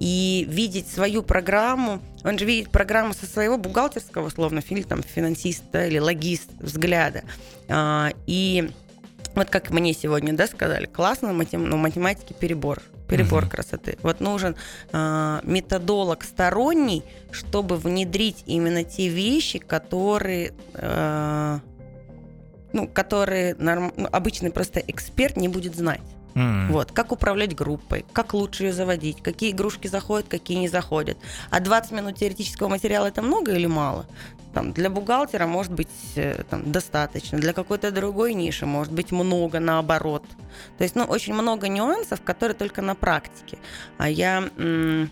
и 0.00 0.46
видеть 0.48 0.88
свою 0.88 1.22
программу. 1.22 2.00
Он 2.24 2.38
же 2.38 2.46
видит 2.46 2.70
программу 2.70 3.12
со 3.12 3.26
своего 3.26 3.58
бухгалтерского, 3.58 4.26
условно, 4.26 4.62
или 4.66 4.82
там 4.82 5.02
финансиста 5.02 5.86
или 5.86 5.98
логист 5.98 6.50
взгляда. 6.58 7.22
Э, 7.68 8.08
и 8.26 8.70
вот 9.34 9.50
как 9.50 9.70
мне 9.70 9.92
сегодня, 9.92 10.32
да, 10.32 10.46
сказали, 10.46 10.86
классно, 10.86 11.32
матем, 11.32 11.64
ну, 11.64 11.76
математики 11.76 12.34
перебор, 12.38 12.80
перебор 13.08 13.44
uh-huh. 13.44 13.50
красоты. 13.50 13.98
Вот 14.02 14.20
нужен 14.20 14.56
э, 14.92 15.40
методолог 15.42 16.24
сторонний, 16.24 17.02
чтобы 17.30 17.76
внедрить 17.76 18.44
именно 18.46 18.84
те 18.84 19.08
вещи, 19.08 19.58
которые, 19.58 20.52
э, 20.74 21.58
ну, 22.72 22.88
которые 22.88 23.54
норм, 23.56 23.92
ну, 23.96 24.08
обычный 24.10 24.50
просто 24.50 24.80
эксперт 24.80 25.36
не 25.36 25.48
будет 25.48 25.74
знать. 25.74 26.00
Mm. 26.34 26.72
Вот, 26.72 26.90
как 26.90 27.12
управлять 27.12 27.54
группой, 27.54 28.04
как 28.12 28.34
лучше 28.34 28.64
ее 28.64 28.72
заводить, 28.72 29.22
какие 29.22 29.52
игрушки 29.52 29.86
заходят, 29.86 30.28
какие 30.28 30.58
не 30.58 30.68
заходят. 30.68 31.16
А 31.50 31.60
20 31.60 31.92
минут 31.92 32.16
теоретического 32.16 32.68
материала 32.68 33.06
это 33.06 33.22
много 33.22 33.52
или 33.52 33.66
мало? 33.66 34.06
Там, 34.52 34.72
для 34.72 34.88
бухгалтера 34.88 35.46
может 35.46 35.72
быть 35.72 35.88
э, 36.14 36.42
там, 36.48 36.70
достаточно, 36.70 37.38
для 37.38 37.52
какой-то 37.52 37.90
другой 37.90 38.34
ниши 38.34 38.66
может 38.66 38.92
быть 38.92 39.10
много 39.10 39.58
наоборот. 39.58 40.24
То 40.78 40.84
есть, 40.84 40.94
ну, 40.94 41.04
очень 41.04 41.34
много 41.34 41.68
нюансов, 41.68 42.20
которые 42.22 42.56
только 42.56 42.80
на 42.80 42.94
практике. 42.94 43.58
А 43.98 44.08
я 44.08 44.48
м- 44.56 45.10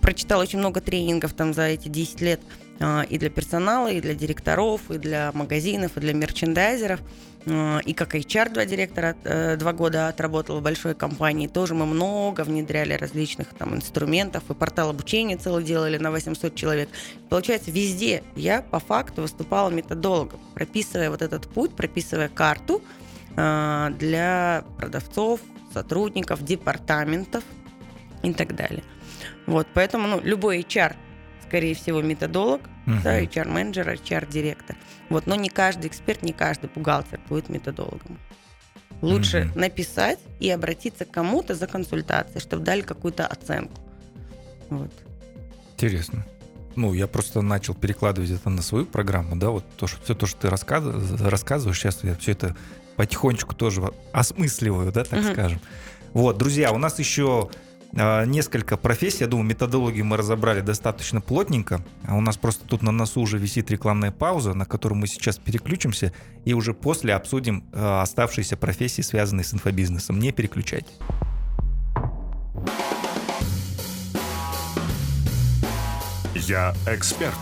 прочитала 0.00 0.42
очень 0.42 0.58
много 0.58 0.80
тренингов 0.80 1.32
там 1.32 1.54
за 1.54 1.62
эти 1.62 1.88
10 1.88 2.20
лет 2.20 2.40
а, 2.80 3.02
и 3.02 3.18
для 3.18 3.30
персонала, 3.30 3.88
и 3.88 4.00
для 4.00 4.14
директоров, 4.14 4.90
и 4.90 4.98
для 4.98 5.30
магазинов, 5.32 5.96
и 5.96 6.00
для 6.00 6.12
мерчендайзеров. 6.12 7.00
А, 7.48 7.78
и 7.78 7.92
как 7.92 8.14
HR 8.14 8.52
два 8.52 8.64
директора 8.64 9.16
э, 9.24 9.56
два 9.56 9.72
года 9.72 10.08
отработала 10.08 10.60
в 10.60 10.62
большой 10.62 10.94
компании. 10.94 11.46
Тоже 11.46 11.74
мы 11.74 11.86
много 11.86 12.42
внедряли 12.42 12.94
различных 12.94 13.48
там 13.54 13.74
инструментов, 13.76 14.42
и 14.50 14.54
портал 14.54 14.90
обучения 14.90 15.36
целый 15.36 15.62
делали 15.62 15.96
на 15.98 16.10
800 16.10 16.54
человек. 16.54 16.88
Получается, 17.28 17.70
везде 17.70 18.24
я 18.34 18.62
по 18.62 18.80
факту 18.80 19.22
выступала 19.22 19.70
методологом, 19.70 20.40
прописывая 20.54 21.10
вот 21.10 21.22
этот 21.22 21.48
путь, 21.48 21.74
прописывая 21.74 22.28
карту 22.28 22.82
а, 23.36 23.90
для 23.90 24.64
продавцов, 24.78 25.40
сотрудников, 25.72 26.42
департаментов 26.42 27.44
и 28.22 28.32
так 28.32 28.56
далее. 28.56 28.82
Вот, 29.46 29.68
поэтому 29.72 30.08
ну, 30.08 30.20
любой 30.20 30.60
HR 30.60 30.96
скорее 31.46 31.74
всего, 31.74 32.02
методолог, 32.02 32.62
uh-huh. 32.86 33.02
да, 33.02 33.22
HR-менеджер, 33.22 33.88
HR-директор. 33.88 34.76
Вот, 35.08 35.26
но 35.26 35.34
не 35.34 35.48
каждый 35.48 35.88
эксперт, 35.88 36.22
не 36.22 36.32
каждый 36.32 36.68
бухгалтер 36.74 37.20
будет 37.28 37.48
методологом. 37.48 38.18
Лучше 39.02 39.38
uh-huh. 39.38 39.58
написать 39.58 40.18
и 40.40 40.50
обратиться 40.50 41.04
к 41.04 41.10
кому-то 41.10 41.54
за 41.54 41.66
консультацией, 41.66 42.40
чтобы 42.40 42.64
дали 42.64 42.80
какую-то 42.80 43.26
оценку. 43.26 43.74
Вот. 44.70 44.92
Интересно. 45.74 46.26
Ну, 46.74 46.92
я 46.92 47.06
просто 47.06 47.40
начал 47.42 47.74
перекладывать 47.74 48.30
это 48.30 48.50
на 48.50 48.62
свою 48.62 48.84
программу, 48.84 49.36
да, 49.36 49.50
вот 49.50 49.64
то, 49.76 49.86
что, 49.86 50.02
все 50.02 50.14
то, 50.14 50.26
что 50.26 50.42
ты 50.42 50.50
рассказываешь, 50.50 51.20
рассказываешь, 51.20 51.78
сейчас 51.78 52.04
я 52.04 52.14
все 52.16 52.32
это 52.32 52.56
потихонечку 52.96 53.54
тоже 53.54 53.82
осмысливаю, 54.12 54.92
да, 54.92 55.04
так 55.04 55.20
uh-huh. 55.20 55.32
скажем. 55.32 55.60
Вот, 56.12 56.38
друзья, 56.38 56.72
у 56.72 56.78
нас 56.78 56.98
еще 56.98 57.50
несколько 57.92 58.76
профессий. 58.76 59.24
Я 59.24 59.26
думаю, 59.26 59.46
методологию 59.46 60.04
мы 60.04 60.16
разобрали 60.16 60.60
достаточно 60.60 61.20
плотненько. 61.20 61.84
А 62.06 62.16
у 62.16 62.20
нас 62.20 62.36
просто 62.36 62.66
тут 62.66 62.82
на 62.82 62.92
носу 62.92 63.20
уже 63.20 63.38
висит 63.38 63.70
рекламная 63.70 64.12
пауза, 64.12 64.54
на 64.54 64.64
которую 64.64 64.98
мы 64.98 65.06
сейчас 65.06 65.38
переключимся, 65.38 66.12
и 66.44 66.54
уже 66.54 66.74
после 66.74 67.14
обсудим 67.14 67.64
а, 67.72 68.02
оставшиеся 68.02 68.56
профессии, 68.56 69.02
связанные 69.02 69.44
с 69.44 69.54
инфобизнесом. 69.54 70.18
Не 70.18 70.32
переключайтесь. 70.32 70.98
Я 76.34 76.74
эксперт. 76.86 77.34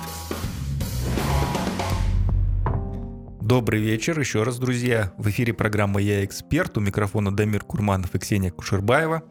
Добрый 3.44 3.78
вечер 3.78 4.18
еще 4.18 4.42
раз, 4.42 4.58
друзья. 4.58 5.12
В 5.18 5.28
эфире 5.28 5.52
программа 5.52 6.00
«Я 6.00 6.24
эксперт». 6.24 6.78
У 6.78 6.80
микрофона 6.80 7.30
Дамир 7.30 7.62
Курманов 7.62 8.14
и 8.14 8.18
Ксения 8.18 8.50
Кушербаева. 8.50 9.22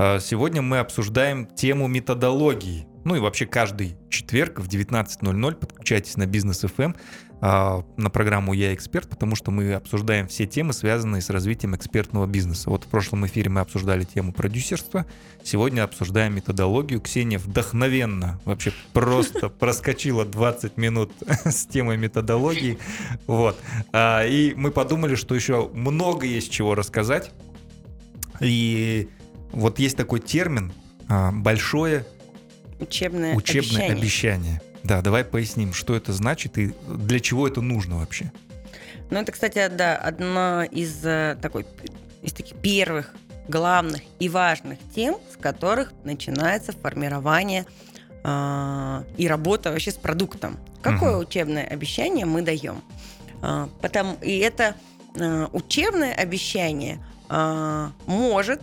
А, 0.00 0.20
сегодня 0.20 0.62
мы 0.62 0.78
обсуждаем 0.78 1.44
тему 1.44 1.88
методологии. 1.88 2.86
Ну 3.04 3.16
и 3.16 3.18
вообще 3.18 3.46
каждый 3.46 3.96
четверг 4.10 4.60
в 4.60 4.68
19.00 4.68 5.54
подключайтесь 5.56 6.16
на 6.16 6.26
Бизнес 6.26 6.62
FM 6.62 6.94
а, 7.40 7.84
на 7.96 8.08
программу 8.08 8.52
«Я 8.52 8.74
эксперт», 8.74 9.08
потому 9.08 9.34
что 9.34 9.50
мы 9.50 9.74
обсуждаем 9.74 10.28
все 10.28 10.46
темы, 10.46 10.72
связанные 10.72 11.20
с 11.20 11.30
развитием 11.30 11.74
экспертного 11.74 12.26
бизнеса. 12.26 12.70
Вот 12.70 12.84
в 12.84 12.86
прошлом 12.86 13.26
эфире 13.26 13.50
мы 13.50 13.60
обсуждали 13.60 14.04
тему 14.04 14.32
продюсерства, 14.32 15.04
сегодня 15.42 15.82
обсуждаем 15.82 16.36
методологию. 16.36 17.00
Ксения 17.00 17.40
вдохновенно, 17.40 18.40
вообще 18.44 18.72
просто 18.92 19.48
проскочила 19.48 20.24
20 20.24 20.76
минут 20.76 21.10
с 21.44 21.66
темой 21.66 21.96
методологии. 21.96 22.78
Вот. 23.26 23.58
А, 23.92 24.24
и 24.24 24.54
мы 24.54 24.70
подумали, 24.70 25.16
что 25.16 25.34
еще 25.34 25.68
много 25.74 26.24
есть 26.24 26.52
чего 26.52 26.76
рассказать. 26.76 27.32
И 28.40 29.08
вот 29.52 29.78
есть 29.78 29.96
такой 29.96 30.20
термин 30.20 30.72
а, 31.08 31.32
«большое 31.32 32.04
учебное, 32.80 33.34
учебное 33.34 33.86
обещание. 33.86 33.96
обещание». 33.96 34.62
Да, 34.84 35.02
давай 35.02 35.24
поясним, 35.24 35.72
что 35.72 35.94
это 35.94 36.12
значит 36.12 36.56
и 36.58 36.74
для 36.86 37.20
чего 37.20 37.46
это 37.48 37.60
нужно 37.60 37.98
вообще. 37.98 38.32
Ну, 39.10 39.18
это, 39.18 39.32
кстати, 39.32 39.68
да, 39.68 39.96
одна 39.96 40.64
из 40.70 41.04
э, 41.04 41.36
такой 41.40 41.66
из 42.22 42.32
таких 42.32 42.56
первых 42.58 43.14
главных 43.48 44.02
и 44.18 44.28
важных 44.28 44.78
тем, 44.94 45.16
с 45.32 45.36
которых 45.36 45.92
начинается 46.04 46.72
формирование 46.72 47.64
э, 48.22 49.04
и 49.16 49.26
работа 49.26 49.70
вообще 49.70 49.90
с 49.90 49.94
продуктом. 49.96 50.58
Какое 50.82 51.12
Мгм. 51.12 51.20
учебное 51.20 51.66
обещание 51.66 52.26
мы 52.26 52.42
даем? 52.42 52.82
Э, 53.42 53.66
потому, 53.80 54.16
и 54.22 54.38
это 54.38 54.74
э, 55.14 55.46
учебное 55.52 56.14
обещание 56.14 56.98
э, 57.30 57.88
может 58.06 58.60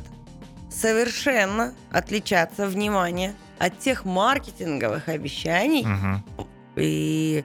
совершенно 0.76 1.74
отличаться, 1.92 2.68
внимание, 2.68 3.34
от 3.58 3.80
тех 3.80 4.04
маркетинговых 4.06 5.08
обещаний, 5.08 5.86
Мгм. 5.86 6.24
и, 6.76 7.44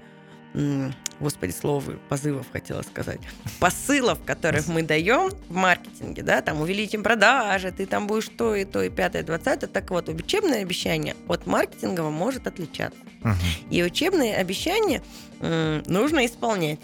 господи, 1.21 1.53
слово 1.53 1.93
позывов 2.09 2.47
хотела 2.53 2.83
сказать, 2.83 3.21
посылов, 3.61 4.19
которых 4.25 4.67
мы 4.67 4.83
даем 4.83 5.31
в 5.49 5.55
маркетинге, 5.55 6.23
да, 6.23 6.41
там 6.43 6.61
увеличим 6.61 7.03
продажи, 7.05 7.71
ты 7.71 7.87
там 7.87 8.07
будешь 8.09 8.29
то 8.29 8.55
и 8.57 8.65
то, 8.65 8.83
и 8.83 8.91
пятое, 8.91 9.23
двадцатое, 9.23 9.71
так 9.71 9.91
вот, 9.91 10.09
учебное 10.09 10.63
обещание 10.63 11.15
от 11.29 11.47
маркетингового 11.47 12.11
может 12.11 12.47
отличаться. 12.49 12.99
Мгм. 13.23 13.37
И 13.71 13.83
учебные 13.85 14.37
обещания 14.37 15.03
м, 15.41 15.83
нужно 15.87 16.27
исполнять. 16.27 16.81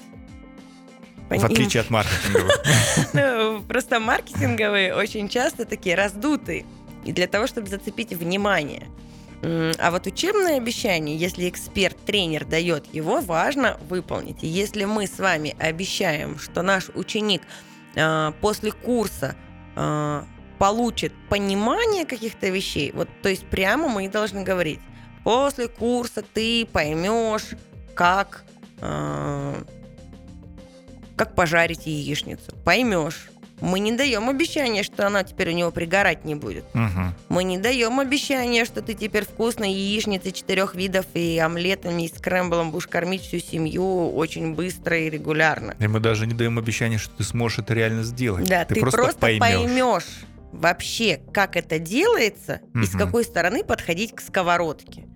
В 1.28 1.44
отличие 1.44 1.80
от 1.80 1.90
маркетинговых. 1.90 2.62
Ну, 3.12 3.62
Просто 3.62 4.00
маркетинговые 4.00 4.94
очень 4.94 5.28
часто 5.28 5.64
такие 5.64 5.96
раздутые. 5.96 6.64
И 7.04 7.12
для 7.12 7.26
того, 7.26 7.46
чтобы 7.46 7.68
зацепить 7.68 8.12
внимание. 8.12 8.86
А 9.42 9.90
вот 9.90 10.06
учебное 10.06 10.56
обещание, 10.56 11.16
если 11.16 11.48
эксперт, 11.48 11.96
тренер 12.04 12.44
дает 12.44 12.92
его, 12.92 13.20
важно 13.20 13.78
выполнить. 13.88 14.42
И 14.42 14.46
если 14.46 14.84
мы 14.84 15.06
с 15.06 15.18
вами 15.18 15.54
обещаем, 15.58 16.38
что 16.38 16.62
наш 16.62 16.88
ученик 16.94 17.42
а, 17.96 18.32
после 18.40 18.72
курса 18.72 19.36
а, 19.76 20.24
получит 20.58 21.12
понимание 21.28 22.06
каких-то 22.06 22.48
вещей, 22.48 22.92
вот, 22.92 23.08
то 23.22 23.28
есть 23.28 23.46
прямо 23.46 23.88
мы 23.88 24.06
и 24.06 24.08
должны 24.08 24.42
говорить, 24.42 24.80
после 25.22 25.68
курса 25.68 26.24
ты 26.34 26.66
поймешь, 26.66 27.50
как 27.94 28.44
а, 28.80 29.62
как 31.16 31.34
пожарить 31.34 31.86
яичницу. 31.86 32.54
Поймешь. 32.64 33.28
Мы 33.60 33.80
не 33.80 33.92
даем 33.92 34.28
обещания, 34.28 34.82
что 34.82 35.06
она 35.06 35.22
теперь 35.24 35.48
у 35.48 35.52
него 35.52 35.70
пригорать 35.70 36.26
не 36.26 36.34
будет. 36.34 36.64
Мгм. 36.74 37.14
Мы 37.30 37.44
не 37.44 37.56
даем 37.56 38.00
обещания, 38.00 38.66
что 38.66 38.82
ты 38.82 38.92
теперь 38.92 39.24
вкусной 39.24 39.72
яичницей 39.72 40.32
четырех 40.32 40.74
видов 40.74 41.06
и 41.14 41.38
омлетами, 41.38 42.02
и 42.02 42.08
скрэмблом 42.08 42.70
будешь 42.70 42.86
кормить 42.86 43.22
всю 43.22 43.38
семью 43.38 44.14
очень 44.14 44.54
быстро 44.54 44.98
и 44.98 45.08
регулярно. 45.08 45.74
И 45.78 45.86
мы 45.86 46.00
даже 46.00 46.26
не 46.26 46.34
даем 46.34 46.58
обещания, 46.58 46.98
что 46.98 47.16
ты 47.16 47.24
сможешь 47.24 47.60
это 47.60 47.72
реально 47.72 48.02
сделать. 48.02 48.46
Да, 48.46 48.66
ты, 48.66 48.78
просто, 48.78 49.16
поймешь. 49.18 49.40
поймешь 49.40 50.26
вообще, 50.52 51.20
как 51.32 51.56
это 51.56 51.78
делается 51.78 52.60
и 52.74 52.84
с 52.84 52.92
какой 52.92 53.24
стороны 53.24 53.64
подходить 53.64 54.14
к 54.14 54.20
сковородке. 54.20 55.06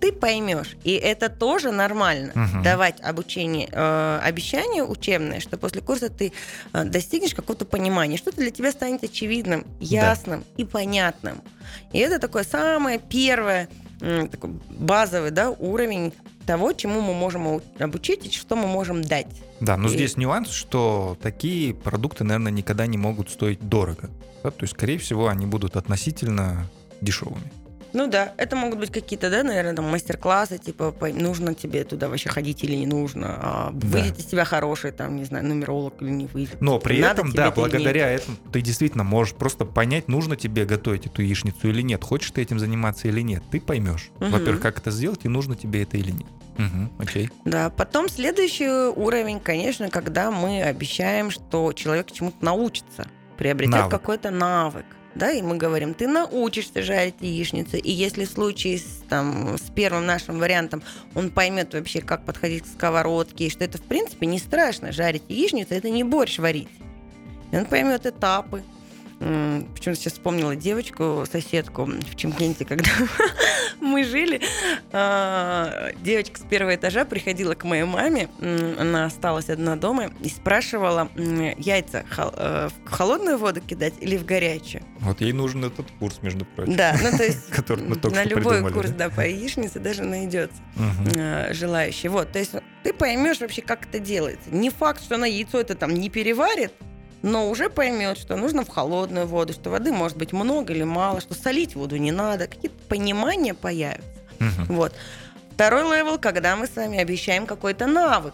Ты 0.00 0.12
поймешь, 0.12 0.76
и 0.84 0.92
это 0.92 1.28
тоже 1.28 1.70
нормально. 1.72 2.32
Мгм. 2.34 2.62
Давать 2.62 3.00
обучение, 3.00 3.68
э, 3.72 4.20
обещание 4.22 4.84
учебное, 4.84 5.40
что 5.40 5.56
после 5.56 5.80
курса 5.80 6.08
ты 6.10 6.32
э, 6.72 6.84
достигнешь 6.84 7.34
какого-то 7.34 7.64
понимания, 7.64 8.16
что-то 8.16 8.38
для 8.38 8.50
тебя 8.50 8.72
станет 8.72 9.02
очевидным, 9.04 9.66
ясным 9.80 10.44
и 10.56 10.64
понятным. 10.64 11.40
И 11.92 11.98
это 11.98 12.18
такое 12.18 12.44
самое 12.44 12.98
первое, 12.98 13.68
м, 14.00 14.28
такой 14.28 14.50
базовый 14.70 15.30
да, 15.30 15.50
уровень 15.50 16.12
того, 16.46 16.72
чему 16.74 17.00
мы 17.00 17.14
можем 17.14 17.60
обучить 17.78 18.26
и 18.26 18.30
что 18.30 18.54
мы 18.54 18.66
можем 18.68 19.02
дать. 19.02 19.26
Да, 19.60 19.76
но 19.76 19.88
И- 19.88 19.92
здесь 19.92 20.16
нюанс, 20.16 20.50
что 20.50 21.16
такие 21.22 21.74
продукты, 21.74 22.22
наверное, 22.22 22.52
никогда 22.52 22.86
не 22.86 22.98
могут 22.98 23.30
стоить 23.30 23.60
дорого. 23.66 24.10
Да, 24.44 24.50
То 24.50 24.62
есть, 24.62 24.74
скорее 24.74 24.98
всего, 24.98 25.26
они 25.28 25.46
будут 25.46 25.74
относительно 25.76 26.68
дешевыми. 27.00 27.50
Ну 27.96 28.08
да, 28.08 28.34
это 28.36 28.56
могут 28.56 28.78
быть 28.78 28.92
какие-то, 28.92 29.30
да, 29.30 29.42
наверное, 29.42 29.74
там 29.74 29.86
мастер-классы, 29.86 30.58
типа, 30.58 30.94
нужно 31.14 31.54
тебе 31.54 31.82
туда 31.82 32.10
вообще 32.10 32.28
ходить 32.28 32.62
или 32.62 32.74
не 32.76 32.86
нужно, 32.86 33.26
а 33.40 33.70
Да. 33.72 33.86
выйдет 33.88 34.18
из 34.18 34.26
тебя 34.26 34.44
хороший, 34.44 34.92
там, 34.92 35.16
не 35.16 35.24
знаю, 35.24 35.46
нумеролог 35.46 35.94
или 36.02 36.10
не 36.10 36.26
выйдет. 36.26 36.60
Но 36.60 36.78
при 36.78 37.00
Надо 37.00 37.22
этом, 37.22 37.32
да, 37.32 37.46
это 37.46 37.54
благодаря 37.54 38.10
этому 38.10 38.36
ты 38.52 38.60
действительно 38.60 39.02
можешь 39.02 39.32
просто 39.34 39.64
понять, 39.64 40.08
нужно 40.08 40.36
тебе 40.36 40.66
готовить 40.66 41.06
эту 41.06 41.22
яичницу 41.22 41.68
или 41.70 41.80
нет, 41.80 42.04
хочешь 42.04 42.32
ты 42.32 42.42
этим 42.42 42.58
заниматься 42.58 43.08
или 43.08 43.22
нет. 43.22 43.42
Ты 43.50 43.62
поймешь, 43.62 44.10
Мгм. 44.20 44.30
во-первых, 44.30 44.60
как 44.60 44.76
это 44.76 44.90
сделать 44.90 45.20
и 45.24 45.28
нужно 45.28 45.56
тебе 45.56 45.82
это 45.82 45.96
или 45.96 46.10
нет. 46.10 46.26
Мгм, 46.58 46.92
окей. 46.98 47.30
Да, 47.46 47.70
потом 47.70 48.10
следующий 48.10 48.68
уровень, 48.68 49.40
конечно, 49.40 49.88
когда 49.88 50.30
мы 50.30 50.62
обещаем, 50.62 51.30
что 51.30 51.72
человек 51.72 52.12
чему-то 52.12 52.44
научится, 52.44 53.06
приобретет 53.38 53.72
Навык. 53.74 53.90
какой-то 53.90 54.30
навык. 54.30 54.84
Да, 55.16 55.32
и 55.32 55.40
мы 55.40 55.56
говорим, 55.56 55.94
ты 55.94 56.06
научишься 56.06 56.82
жарить 56.82 57.14
яичницу, 57.20 57.78
и 57.78 57.90
если 57.90 58.26
в 58.26 58.30
случае 58.30 58.76
с, 58.76 59.02
там, 59.08 59.56
с 59.56 59.70
первым 59.70 60.04
нашим 60.04 60.38
вариантом 60.38 60.82
он 61.14 61.30
поймет 61.30 61.72
вообще, 61.72 62.02
как 62.02 62.26
подходить 62.26 62.64
к 62.64 62.66
сковородке, 62.66 63.46
и 63.46 63.50
что 63.50 63.64
это, 63.64 63.78
в 63.78 63.82
принципе, 63.82 64.26
не 64.26 64.38
страшно 64.38 64.92
жарить 64.92 65.22
яичницу, 65.30 65.72
это 65.72 65.88
не 65.88 66.04
борщ 66.04 66.38
варить. 66.38 66.68
И 67.50 67.56
он 67.56 67.64
поймет 67.64 68.04
этапы. 68.04 68.62
Почему-то 69.18 69.94
сейчас 69.94 70.12
вспомнила 70.12 70.54
девочку, 70.54 71.24
соседку 71.32 71.86
в 71.86 72.14
Чемкенте, 72.16 72.66
когда 72.66 72.90
мы 73.80 74.04
жили. 74.04 74.40
А, 74.92 75.90
Девочка 76.02 76.40
с 76.40 76.44
первого 76.44 76.74
этажа 76.74 77.04
приходила 77.04 77.54
к 77.54 77.64
моей 77.64 77.84
маме, 77.84 78.28
она 78.40 79.06
осталась 79.06 79.48
одна 79.48 79.76
дома, 79.76 80.10
и 80.20 80.28
спрашивала, 80.28 81.08
яйца 81.16 82.04
э, 82.16 82.68
в 82.68 82.88
холодную 82.88 83.38
воду 83.38 83.60
кидать 83.60 83.94
или 84.00 84.16
в 84.16 84.24
горячую. 84.24 84.82
Вот 85.00 85.20
ей 85.20 85.32
нужен 85.32 85.64
этот 85.64 85.90
курс, 85.98 86.18
между 86.22 86.44
прочим. 86.44 86.76
Да, 86.76 86.96
ну 87.02 87.16
то 87.16 87.24
есть 87.24 87.50
Который 87.50 87.84
мы 87.84 87.96
только 87.96 88.16
на 88.16 88.24
любой 88.24 88.70
курс, 88.72 88.90
да? 88.90 89.10
по 89.10 89.20
яичнице 89.20 89.78
даже 89.78 90.02
найдется 90.02 90.56
э, 91.14 91.52
желающий. 91.52 92.08
Вот, 92.08 92.32
то 92.32 92.38
есть 92.38 92.52
ты 92.82 92.92
поймешь 92.92 93.40
вообще, 93.40 93.62
как 93.62 93.86
это 93.86 93.98
делается. 93.98 94.50
Не 94.50 94.70
факт, 94.70 95.02
что 95.02 95.16
она 95.16 95.26
яйцо 95.26 95.60
это 95.60 95.74
там 95.74 95.94
не 95.94 96.08
переварит, 96.10 96.72
но 97.26 97.50
уже 97.50 97.68
поймет, 97.68 98.18
что 98.18 98.36
нужно 98.36 98.64
в 98.64 98.68
холодную 98.68 99.26
воду, 99.26 99.52
что 99.52 99.68
воды 99.70 99.90
может 99.90 100.16
быть 100.16 100.32
много 100.32 100.72
или 100.72 100.84
мало, 100.84 101.20
что 101.20 101.34
солить 101.34 101.74
воду 101.74 101.96
не 101.96 102.12
надо, 102.12 102.46
какие-то 102.46 102.76
понимания 102.88 103.52
появятся. 103.52 104.08
Мгм. 104.38 104.66
Вот. 104.76 104.94
Второй 105.52 105.82
level, 105.82 106.18
когда 106.18 106.54
мы 106.54 106.68
с 106.68 106.76
вами 106.76 106.98
обещаем 106.98 107.46
какой-то 107.46 107.88
навык. 107.88 108.32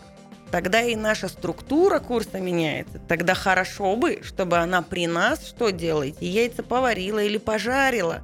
Тогда 0.50 0.82
и 0.82 0.94
наша 0.94 1.28
структура 1.28 2.00
курса 2.00 2.38
меняется. 2.38 3.00
Тогда 3.08 3.32
хорошо 3.32 3.96
бы, 3.96 4.20
чтобы 4.22 4.58
она 4.58 4.82
при 4.82 5.06
нас 5.06 5.46
что 5.46 5.70
делает? 5.70 6.20
Яйца 6.20 6.62
поварила 6.62 7.20
или 7.20 7.38
пожарила. 7.38 8.22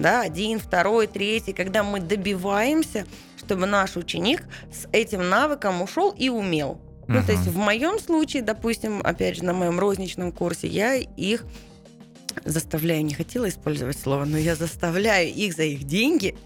Да, 0.00 0.22
один, 0.22 0.58
второй, 0.58 1.06
третий. 1.06 1.52
Когда 1.52 1.84
мы 1.84 2.00
добиваемся, 2.00 3.06
чтобы 3.36 3.66
наш 3.66 3.96
ученик 3.96 4.42
с 4.72 4.88
этим 4.90 5.28
навыком 5.28 5.80
ушел 5.80 6.10
и 6.10 6.28
умел. 6.28 6.80
Ну, 7.08 7.22
то 7.22 7.32
есть 7.32 7.46
в 7.46 7.56
моем 7.56 7.98
случае, 7.98 8.42
допустим, 8.42 9.00
опять 9.02 9.36
же, 9.36 9.44
на 9.44 9.54
моем 9.54 9.78
розничном 9.78 10.30
курсе, 10.30 10.68
я 10.68 10.94
их 10.94 11.44
заставляю, 12.44 13.04
не 13.04 13.14
хотела 13.14 13.48
использовать 13.48 13.98
слово, 13.98 14.26
но 14.26 14.36
я 14.36 14.54
заставляю 14.54 15.28
их 15.32 15.54
за 15.54 15.64
их 15.64 15.84
деньги 15.84 16.36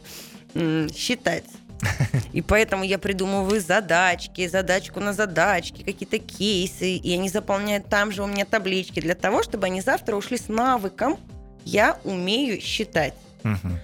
считать. 0.95 1.45
И 2.33 2.43
поэтому 2.43 2.85
я 2.85 2.99
придумываю 2.99 3.61
задачки, 3.61 4.47
задачку 4.47 5.01
на 5.01 5.13
задачки, 5.13 5.83
какие-то 5.83 6.19
кейсы, 6.19 6.97
и 6.97 7.15
они 7.15 7.29
заполняют 7.29 7.89
там 7.89 8.13
же 8.13 8.23
у 8.23 8.27
меня 8.27 8.45
таблички 8.45 9.01
для 9.01 9.17
того, 9.17 9.43
чтобы 9.43 9.67
они 9.67 9.81
завтра 9.81 10.15
ушли 10.15 10.39
с 10.39 10.49
навыком 10.49 11.19
«я 11.65 11.99
умею 12.05 12.61
считать». 12.61 13.15
Мгм. 13.43 13.81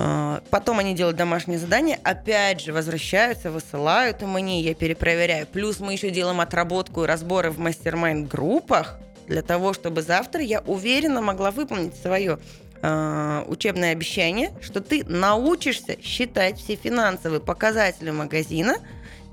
А, 0.00 0.42
потом 0.50 0.78
они 0.78 0.94
делают 0.94 1.16
домашнее 1.16 1.58
задание, 1.58 1.98
опять 2.04 2.60
же 2.60 2.72
возвращаются, 2.72 3.50
высылают 3.50 4.22
мне, 4.22 4.60
я 4.60 4.72
перепроверяю. 4.72 5.44
Плюс 5.48 5.80
мы 5.80 5.92
еще 5.92 6.10
делаем 6.10 6.40
отработку 6.40 7.02
и 7.02 7.06
разборы 7.06 7.50
в 7.50 7.58
мастер-майнд-группах 7.58 8.96
для 9.26 9.42
того, 9.42 9.72
чтобы 9.72 10.02
завтра 10.02 10.40
я 10.40 10.60
уверенно 10.60 11.20
могла 11.20 11.50
выполнить 11.50 11.96
свое 11.96 12.38
э, 12.80 13.44
учебное 13.48 13.90
обещание, 13.90 14.52
что 14.60 14.80
ты 14.80 15.04
научишься 15.04 16.00
считать 16.00 16.60
все 16.60 16.76
финансовые 16.76 17.40
показатели 17.40 18.12
магазина 18.12 18.76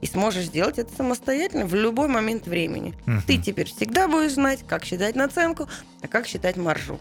и 0.02 0.08
сможешь 0.08 0.46
сделать 0.46 0.80
это 0.80 0.92
самостоятельно 0.96 1.68
в 1.68 1.76
любой 1.76 2.08
момент 2.08 2.48
времени. 2.48 2.96
Мгм. 3.06 3.22
Ты 3.28 3.38
теперь 3.38 3.68
всегда 3.68 4.08
будешь 4.08 4.34
знать, 4.34 4.62
как 4.68 4.84
считать 4.84 5.16
наценку, 5.16 5.70
а 6.02 6.08
как 6.08 6.26
считать 6.26 6.58
маржу. 6.58 7.00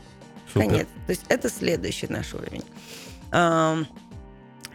Супер. 0.52 0.68
Конец. 0.68 0.86
То 1.06 1.10
есть 1.10 1.24
это 1.30 1.48
следующий 1.48 2.08
наш 2.08 2.34
уровень. 2.34 2.62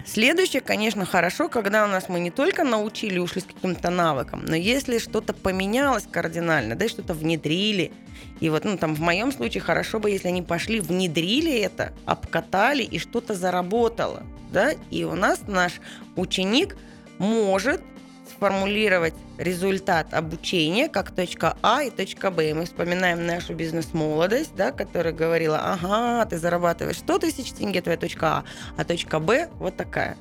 Следующее, 0.06 0.62
конечно, 0.62 1.06
хорошо, 1.06 1.50
когда 1.50 1.84
у 1.84 1.88
нас 1.88 2.10
мы 2.10 2.20
не 2.20 2.32
только 2.32 2.64
научили, 2.64 3.20
ушли 3.20 3.42
с 3.42 3.46
каким-то 3.46 3.92
навыком, 3.92 4.44
но 4.44 4.56
если 4.56 4.98
что-то 4.98 5.34
поменялось 5.34 6.08
кардинально, 6.10 6.76
да, 6.76 6.90
что-то 6.90 7.14
внедрили, 7.14 7.92
и 8.40 8.50
вот, 8.50 8.64
ну, 8.64 8.76
там, 8.78 8.96
в 8.96 9.02
моем 9.02 9.32
случае 9.32 9.62
хорошо 9.62 10.00
бы, 10.00 10.10
если 10.10 10.30
они 10.30 10.42
пошли, 10.42 10.80
внедрили 10.80 11.52
это, 11.52 11.94
обкатали, 12.06 12.82
и 12.82 12.98
что-то 12.98 13.36
заработало, 13.36 14.24
да, 14.52 14.72
и 14.90 15.04
у 15.04 15.14
нас 15.14 15.42
наш 15.48 15.74
ученик 16.16 16.76
может 17.20 17.82
сформулировать 18.32 19.14
результат 19.40 20.14
обучения 20.14 20.90
как 20.90 21.12
точка 21.12 21.58
А 21.64 21.84
и 21.84 21.90
точка 21.90 22.30
Б. 22.30 22.52
И 22.52 22.54
мы 22.54 22.66
вспоминаем 22.66 23.26
нашу 23.26 23.56
бизнес-молодость, 23.56 24.54
да, 24.56 24.72
которая 24.72 25.14
говорила, 25.14 25.58
ага, 25.58 26.26
ты 26.26 26.38
зарабатываешь 26.38 26.98
100 26.98 27.20
тысяч 27.20 27.54
тенге, 27.54 27.82
твоя 27.82 27.98
точка 27.98 28.28
А, 28.28 28.44
а 28.78 28.84
точка 28.84 29.20
Б 29.20 29.50
вот 29.56 29.78
такая. 29.78 30.18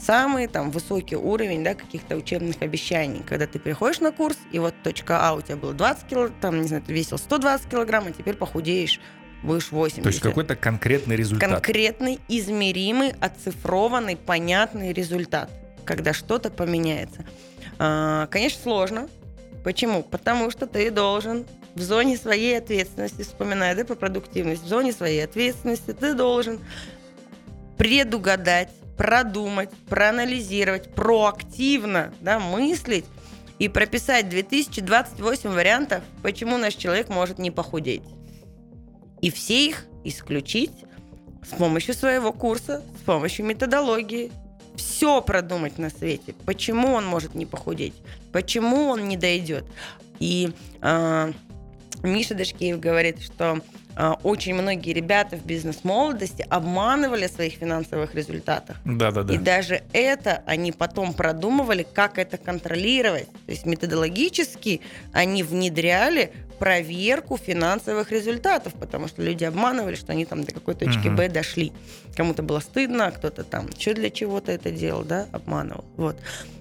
Самый 0.00 0.46
там 0.46 0.70
высокий 0.70 1.16
уровень 1.16 1.62
да, 1.62 1.74
каких-то 1.74 2.16
учебных 2.16 2.62
обещаний, 2.62 3.22
когда 3.28 3.46
ты 3.46 3.58
приходишь 3.58 4.00
на 4.00 4.12
курс, 4.12 4.38
и 4.52 4.58
вот 4.58 4.74
точка 4.82 5.28
А 5.28 5.34
у 5.34 5.42
тебя 5.42 5.56
было 5.56 5.74
20 5.74 6.06
килограмм, 6.06 6.40
там, 6.40 6.62
не 6.62 6.68
знаю, 6.68 6.82
ты 6.86 6.92
весил 6.92 7.18
120 7.18 7.68
килограмм, 7.68 8.06
а 8.06 8.12
теперь 8.12 8.36
похудеешь, 8.36 9.00
будешь 9.42 9.72
80. 9.72 10.02
То 10.02 10.08
есть 10.08 10.20
какой-то 10.20 10.54
конкретный 10.54 11.16
результат. 11.16 11.50
Конкретный, 11.50 12.20
измеримый, 12.28 13.14
оцифрованный, 13.20 14.16
понятный 14.16 14.92
результат, 14.92 15.50
когда 15.84 16.14
что-то 16.14 16.50
поменяется. 16.50 17.26
А, 17.82 18.26
Конечно, 18.26 18.62
сложно. 18.62 19.08
Почему? 19.64 20.02
Потому 20.02 20.50
что 20.50 20.66
ты 20.66 20.90
должен 20.90 21.46
в 21.74 21.80
зоне 21.80 22.18
своей 22.18 22.58
ответственности, 22.58 23.22
вспоминая 23.22 23.74
да, 23.74 23.86
по 23.86 23.94
продуктивности, 23.94 24.64
в 24.64 24.68
зоне 24.68 24.92
своей 24.92 25.24
ответственности 25.24 25.92
ты 25.94 26.12
должен 26.12 26.60
предугадать, 27.78 28.68
продумать, 28.98 29.70
проанализировать, 29.88 30.92
проактивно 30.92 32.12
да, 32.20 32.38
мыслить 32.38 33.06
и 33.58 33.68
прописать 33.70 34.28
2028 34.28 35.50
вариантов, 35.50 36.02
почему 36.22 36.58
наш 36.58 36.74
человек 36.74 37.08
может 37.08 37.38
не 37.38 37.50
похудеть. 37.50 38.02
И 39.22 39.30
все 39.30 39.68
их 39.68 39.86
исключить 40.04 40.72
с 41.42 41.56
помощью 41.56 41.94
своего 41.94 42.34
курса, 42.34 42.82
с 43.00 43.04
помощью 43.04 43.46
методологии. 43.46 44.30
Все 44.76 45.20
продумать 45.20 45.78
на 45.78 45.90
свете. 45.90 46.34
Почему 46.44 46.92
он 46.92 47.06
может 47.06 47.34
не 47.34 47.46
похудеть? 47.46 47.94
Почему 48.32 48.88
он 48.88 49.08
не 49.08 49.16
дойдет? 49.16 49.64
И 50.18 50.52
э, 50.80 51.32
Миша 52.02 52.34
Дашкеев 52.34 52.78
говорит, 52.78 53.20
что 53.22 53.60
очень 54.22 54.54
многие 54.54 54.92
ребята 54.92 55.36
в 55.36 55.44
бизнес-молодости 55.44 56.46
обманывали 56.48 57.26
в 57.26 57.30
своих 57.30 57.54
финансовых 57.54 58.14
результатах. 58.14 58.76
Да-да-да. 58.84 59.34
И 59.34 59.38
даже 59.38 59.82
это 59.92 60.42
они 60.46 60.72
потом 60.72 61.12
продумывали, 61.12 61.86
как 61.92 62.18
это 62.18 62.38
контролировать. 62.38 63.26
То 63.46 63.52
есть 63.52 63.66
методологически 63.66 64.80
они 65.12 65.42
внедряли 65.42 66.32
проверку 66.58 67.38
финансовых 67.38 68.12
результатов, 68.12 68.74
потому 68.74 69.08
что 69.08 69.22
люди 69.22 69.44
обманывали, 69.44 69.94
что 69.94 70.12
они 70.12 70.26
там 70.26 70.44
до 70.44 70.52
какой 70.52 70.74
точки 70.74 71.08
Мгм. 71.08 71.16
Б 71.16 71.28
дошли. 71.28 71.72
Кому-то 72.14 72.42
было 72.42 72.60
стыдно, 72.60 73.06
а 73.06 73.10
кто-то 73.10 73.44
там 73.44 73.68
еще 73.68 73.94
для 73.94 74.10
чего-то 74.10 74.52
это 74.52 74.70
делал, 74.70 75.02
да, 75.02 75.26
обманывал. 75.32 75.84
Вот. 75.96 76.18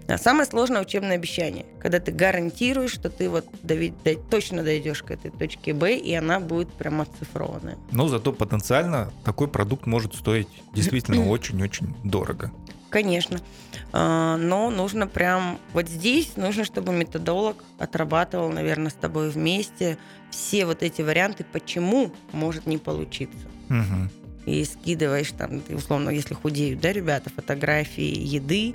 А 0.10 0.18
самое 0.18 0.46
сложное 0.46 0.82
учебное 0.82 1.16
обещание, 1.16 1.66
когда 1.80 2.00
ты 2.00 2.12
гарантируешь, 2.12 2.92
что 2.92 3.10
ты 3.12 3.30
вот 3.30 3.46
дови- 3.64 3.94
до- 4.04 4.16
точно 4.16 4.64
дойдешь 4.64 5.04
к 5.04 5.12
этой 5.12 5.30
точке 5.30 5.74
Б, 5.74 5.96
и 5.96 6.14
она 6.16 6.40
будет 6.40 6.74
прям 6.74 7.02
оцифрованная. 7.02 7.78
Но 7.92 8.08
зато 8.08 8.34
потенциально 8.34 9.12
такой 9.24 9.48
продукт 9.48 9.86
может 9.86 10.16
стоить 10.16 10.48
действительно 10.74 11.28
очень-очень 11.30 11.96
дорого. 12.04 12.52
Конечно. 12.90 13.40
А, 13.94 14.36
Но 14.38 14.72
нужно 14.72 15.06
прям 15.06 15.60
вот 15.74 15.88
здесь 15.88 16.38
нужно, 16.38 16.66
чтобы 16.66 16.92
методолог 16.92 17.64
отрабатывал, 17.78 18.50
наверное, 18.50 18.90
с 18.90 18.96
тобой 18.96 19.30
вместе 19.30 20.00
все 20.32 20.66
вот 20.66 20.82
эти 20.82 21.04
варианты, 21.04 21.46
почему 21.52 22.12
может 22.32 22.66
не 22.66 22.80
получиться. 22.80 23.48
Мгм. 23.68 24.10
И 24.48 24.66
скидываешь 24.66 25.32
там, 25.38 25.62
условно, 25.70 26.10
если 26.10 26.34
худеют, 26.34 26.80
да, 26.82 26.92
ребята, 26.92 27.30
фотографии 27.30 28.18
еды 28.18 28.74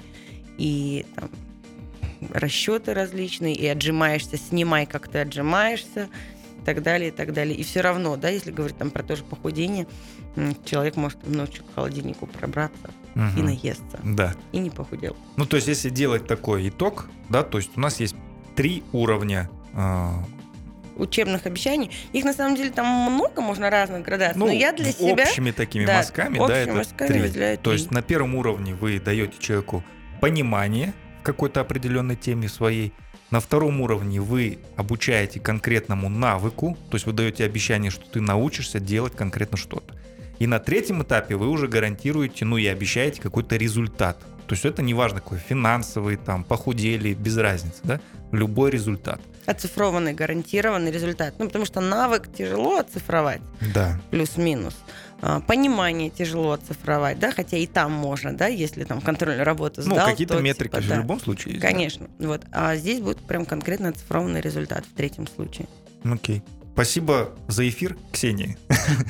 и 0.58 1.04
там 1.16 1.30
расчеты 2.32 2.94
различные, 2.94 3.54
и 3.54 3.66
отжимаешься, 3.66 4.36
снимай, 4.36 4.86
как 4.86 5.08
ты 5.08 5.18
отжимаешься, 5.18 6.08
и 6.60 6.64
так 6.64 6.82
далее, 6.82 7.08
и 7.08 7.12
так 7.12 7.32
далее. 7.32 7.54
И 7.56 7.62
все 7.62 7.80
равно, 7.82 8.16
да, 8.16 8.28
если 8.30 8.50
говорить 8.50 8.76
там 8.78 8.90
про 8.90 9.02
то 9.02 9.16
же 9.16 9.24
похудение, 9.24 9.86
человек 10.64 10.96
может 10.96 11.26
ночью 11.26 11.64
к 11.64 11.74
холодильнику 11.74 12.26
пробраться 12.26 12.90
и 13.14 13.18
Мгм. 13.18 13.44
наесться, 13.44 14.00
Да. 14.02 14.34
и 14.52 14.58
не 14.58 14.70
похудел. 14.70 15.16
Ну, 15.36 15.46
то 15.46 15.56
есть, 15.56 15.68
если 15.68 15.90
делать 15.90 16.26
такой 16.26 16.68
итог, 16.68 17.08
да, 17.28 17.42
то 17.42 17.58
есть 17.58 17.70
у 17.76 17.80
нас 17.80 18.00
есть 18.00 18.16
три 18.56 18.82
уровня. 18.92 19.50
а, 19.76 20.24
учебных 20.96 21.46
обещаний. 21.46 21.90
Их 22.12 22.24
на 22.24 22.32
самом 22.32 22.54
деле 22.56 22.70
там 22.70 22.86
много, 22.86 23.40
можно 23.42 23.68
разных 23.68 24.04
градаций. 24.04 24.38
ну, 24.38 24.46
Но 24.46 24.52
я 24.52 24.72
для 24.72 24.92
себя... 24.92 25.24
общими 25.24 25.50
такими 25.50 25.84
да, 25.84 25.96
мазками, 25.96 26.38
да, 26.38 26.56
это 26.56 26.72
мазками 26.74 27.28
три. 27.28 27.56
То 27.56 27.72
есть 27.72 27.90
на 27.90 28.00
первом 28.02 28.36
уровне 28.36 28.74
вы 28.76 29.00
даете 29.00 29.34
человеку 29.40 29.82
понимание 30.24 30.94
в 31.20 31.22
какой-то 31.22 31.60
определенной 31.60 32.16
теме 32.16 32.48
своей. 32.48 32.94
На 33.30 33.40
втором 33.40 33.82
уровне 33.82 34.22
вы 34.22 34.58
обучаете 34.74 35.38
конкретному 35.38 36.08
навыку, 36.08 36.78
то 36.88 36.94
есть 36.94 37.04
вы 37.04 37.12
даете 37.12 37.44
обещание, 37.44 37.90
что 37.90 38.08
ты 38.10 38.22
научишься 38.22 38.80
делать 38.80 39.14
конкретно 39.14 39.58
что-то. 39.58 39.94
И 40.38 40.46
на 40.46 40.60
третьем 40.60 41.02
этапе 41.02 41.36
вы 41.36 41.50
уже 41.50 41.68
гарантируете, 41.68 42.46
ну 42.46 42.56
и 42.56 42.64
обещаете 42.64 43.20
какой-то 43.20 43.56
результат. 43.56 44.18
То 44.46 44.54
есть 44.54 44.64
это 44.64 44.80
не 44.80 44.94
важно 44.94 45.20
какой, 45.20 45.38
финансовый, 45.38 46.16
там, 46.16 46.42
похудели, 46.42 47.12
без 47.12 47.36
разницы, 47.36 47.80
да? 47.82 48.00
Любой 48.32 48.70
результат. 48.70 49.20
Оцифрованный, 49.44 50.14
гарантированный 50.14 50.90
результат. 50.90 51.34
Ну, 51.38 51.46
потому 51.48 51.66
что 51.66 51.82
навык 51.82 52.32
тяжело 52.34 52.78
оцифровать, 52.78 53.42
Да. 53.74 54.00
плюс-минус. 54.10 54.74
А, 55.26 55.40
Понимание 55.40 56.10
тяжело 56.10 56.52
оцифровать, 56.52 57.18
да, 57.18 57.32
хотя 57.32 57.56
и 57.56 57.66
там 57.66 57.92
можно, 57.92 58.34
да, 58.34 58.46
если 58.46 58.84
там 58.84 59.00
контрольную 59.00 59.42
работу 59.42 59.80
Ну, 59.82 59.94
сдал, 59.94 60.10
какие-то 60.10 60.34
то, 60.34 60.42
метрики 60.42 60.72
типа, 60.72 60.82
же 60.82 60.88
да. 60.90 60.94
в 60.96 60.98
любом 60.98 61.18
случае 61.18 61.54
есть. 61.54 61.62
да? 61.62 61.70
Конечно, 61.70 62.08
вот. 62.18 62.42
А 62.52 62.76
здесь 62.76 63.00
будет 63.00 63.20
прям 63.20 63.46
конкретно 63.46 63.88
оцифрованный 63.88 64.42
результат 64.42 64.84
в 64.84 64.94
третьем 64.94 65.26
случае. 65.26 65.66
Окей. 66.04 66.42
Спасибо 66.74 67.30
за 67.48 67.66
эфир, 67.66 67.96
Ксения. 68.12 68.58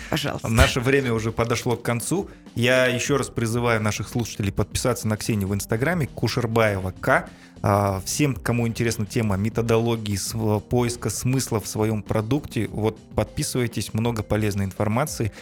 Пожалуйста. 0.09 0.47
Наше 0.51 0.79
время 0.79 1.13
уже 1.13 1.33
подошло 1.33 1.77
к 1.77 1.83
концу. 1.83 2.31
Я 2.55 2.87
еще 2.87 3.17
раз 3.17 3.29
призываю 3.29 3.83
наших 3.83 4.09
слушателей 4.09 4.53
подписаться 4.53 5.09
на 5.09 5.17
Ксению 5.17 5.49
в 5.49 5.55
Инстаграме 5.55 6.07
Кушербаева 6.07 6.95
К. 7.01 7.29
А, 7.63 8.01
Всем, 8.05 8.35
кому 8.37 8.69
интересна 8.69 9.05
тема 9.05 9.37
методологии 9.37 10.17
поиска 10.61 11.11
смысла 11.11 11.59
в 11.59 11.67
своем 11.67 12.03
продукте, 12.03 12.69
вот 12.69 13.01
подписывайтесь, 13.17 13.95
много 13.95 14.23
полезной 14.23 14.67
информации. 14.67 15.33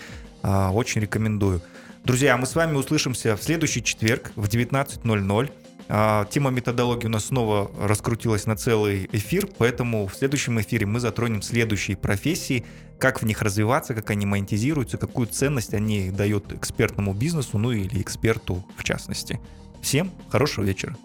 А, 0.42 0.70
Очень 0.72 1.02
рекомендую. 1.02 1.60
Друзья, 2.04 2.36
мы 2.36 2.46
с 2.46 2.54
вами 2.54 2.76
услышимся 2.76 3.36
в 3.36 3.42
следующий 3.42 3.82
четверг 3.82 4.32
в 4.34 4.48
19.00. 4.48 5.50
А, 5.88 6.24
Тема 6.26 6.50
методологии 6.50 7.06
у 7.06 7.10
нас 7.10 7.26
снова 7.26 7.70
раскрутилась 7.80 8.46
на 8.46 8.56
целый 8.56 9.08
эфир, 9.12 9.48
поэтому 9.58 10.06
в 10.06 10.14
следующем 10.14 10.60
эфире 10.60 10.86
мы 10.86 11.00
затронем 11.00 11.42
следующие 11.42 11.96
профессии, 11.96 12.64
как 12.98 13.22
в 13.22 13.26
них 13.26 13.42
развиваться, 13.42 13.94
как 13.94 14.10
они 14.10 14.26
монетизируются, 14.26 14.98
какую 14.98 15.28
ценность 15.28 15.74
они 15.74 16.10
дают 16.10 16.52
экспертному 16.52 17.14
бизнесу, 17.14 17.58
ну 17.58 17.72
или 17.72 18.00
эксперту 18.00 18.64
в 18.76 18.84
частности. 18.84 19.40
Всем 19.80 20.10
хорошего 20.28 20.64
вечера. 20.64 20.96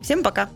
Всем 0.00 0.22
пока. 0.22 0.48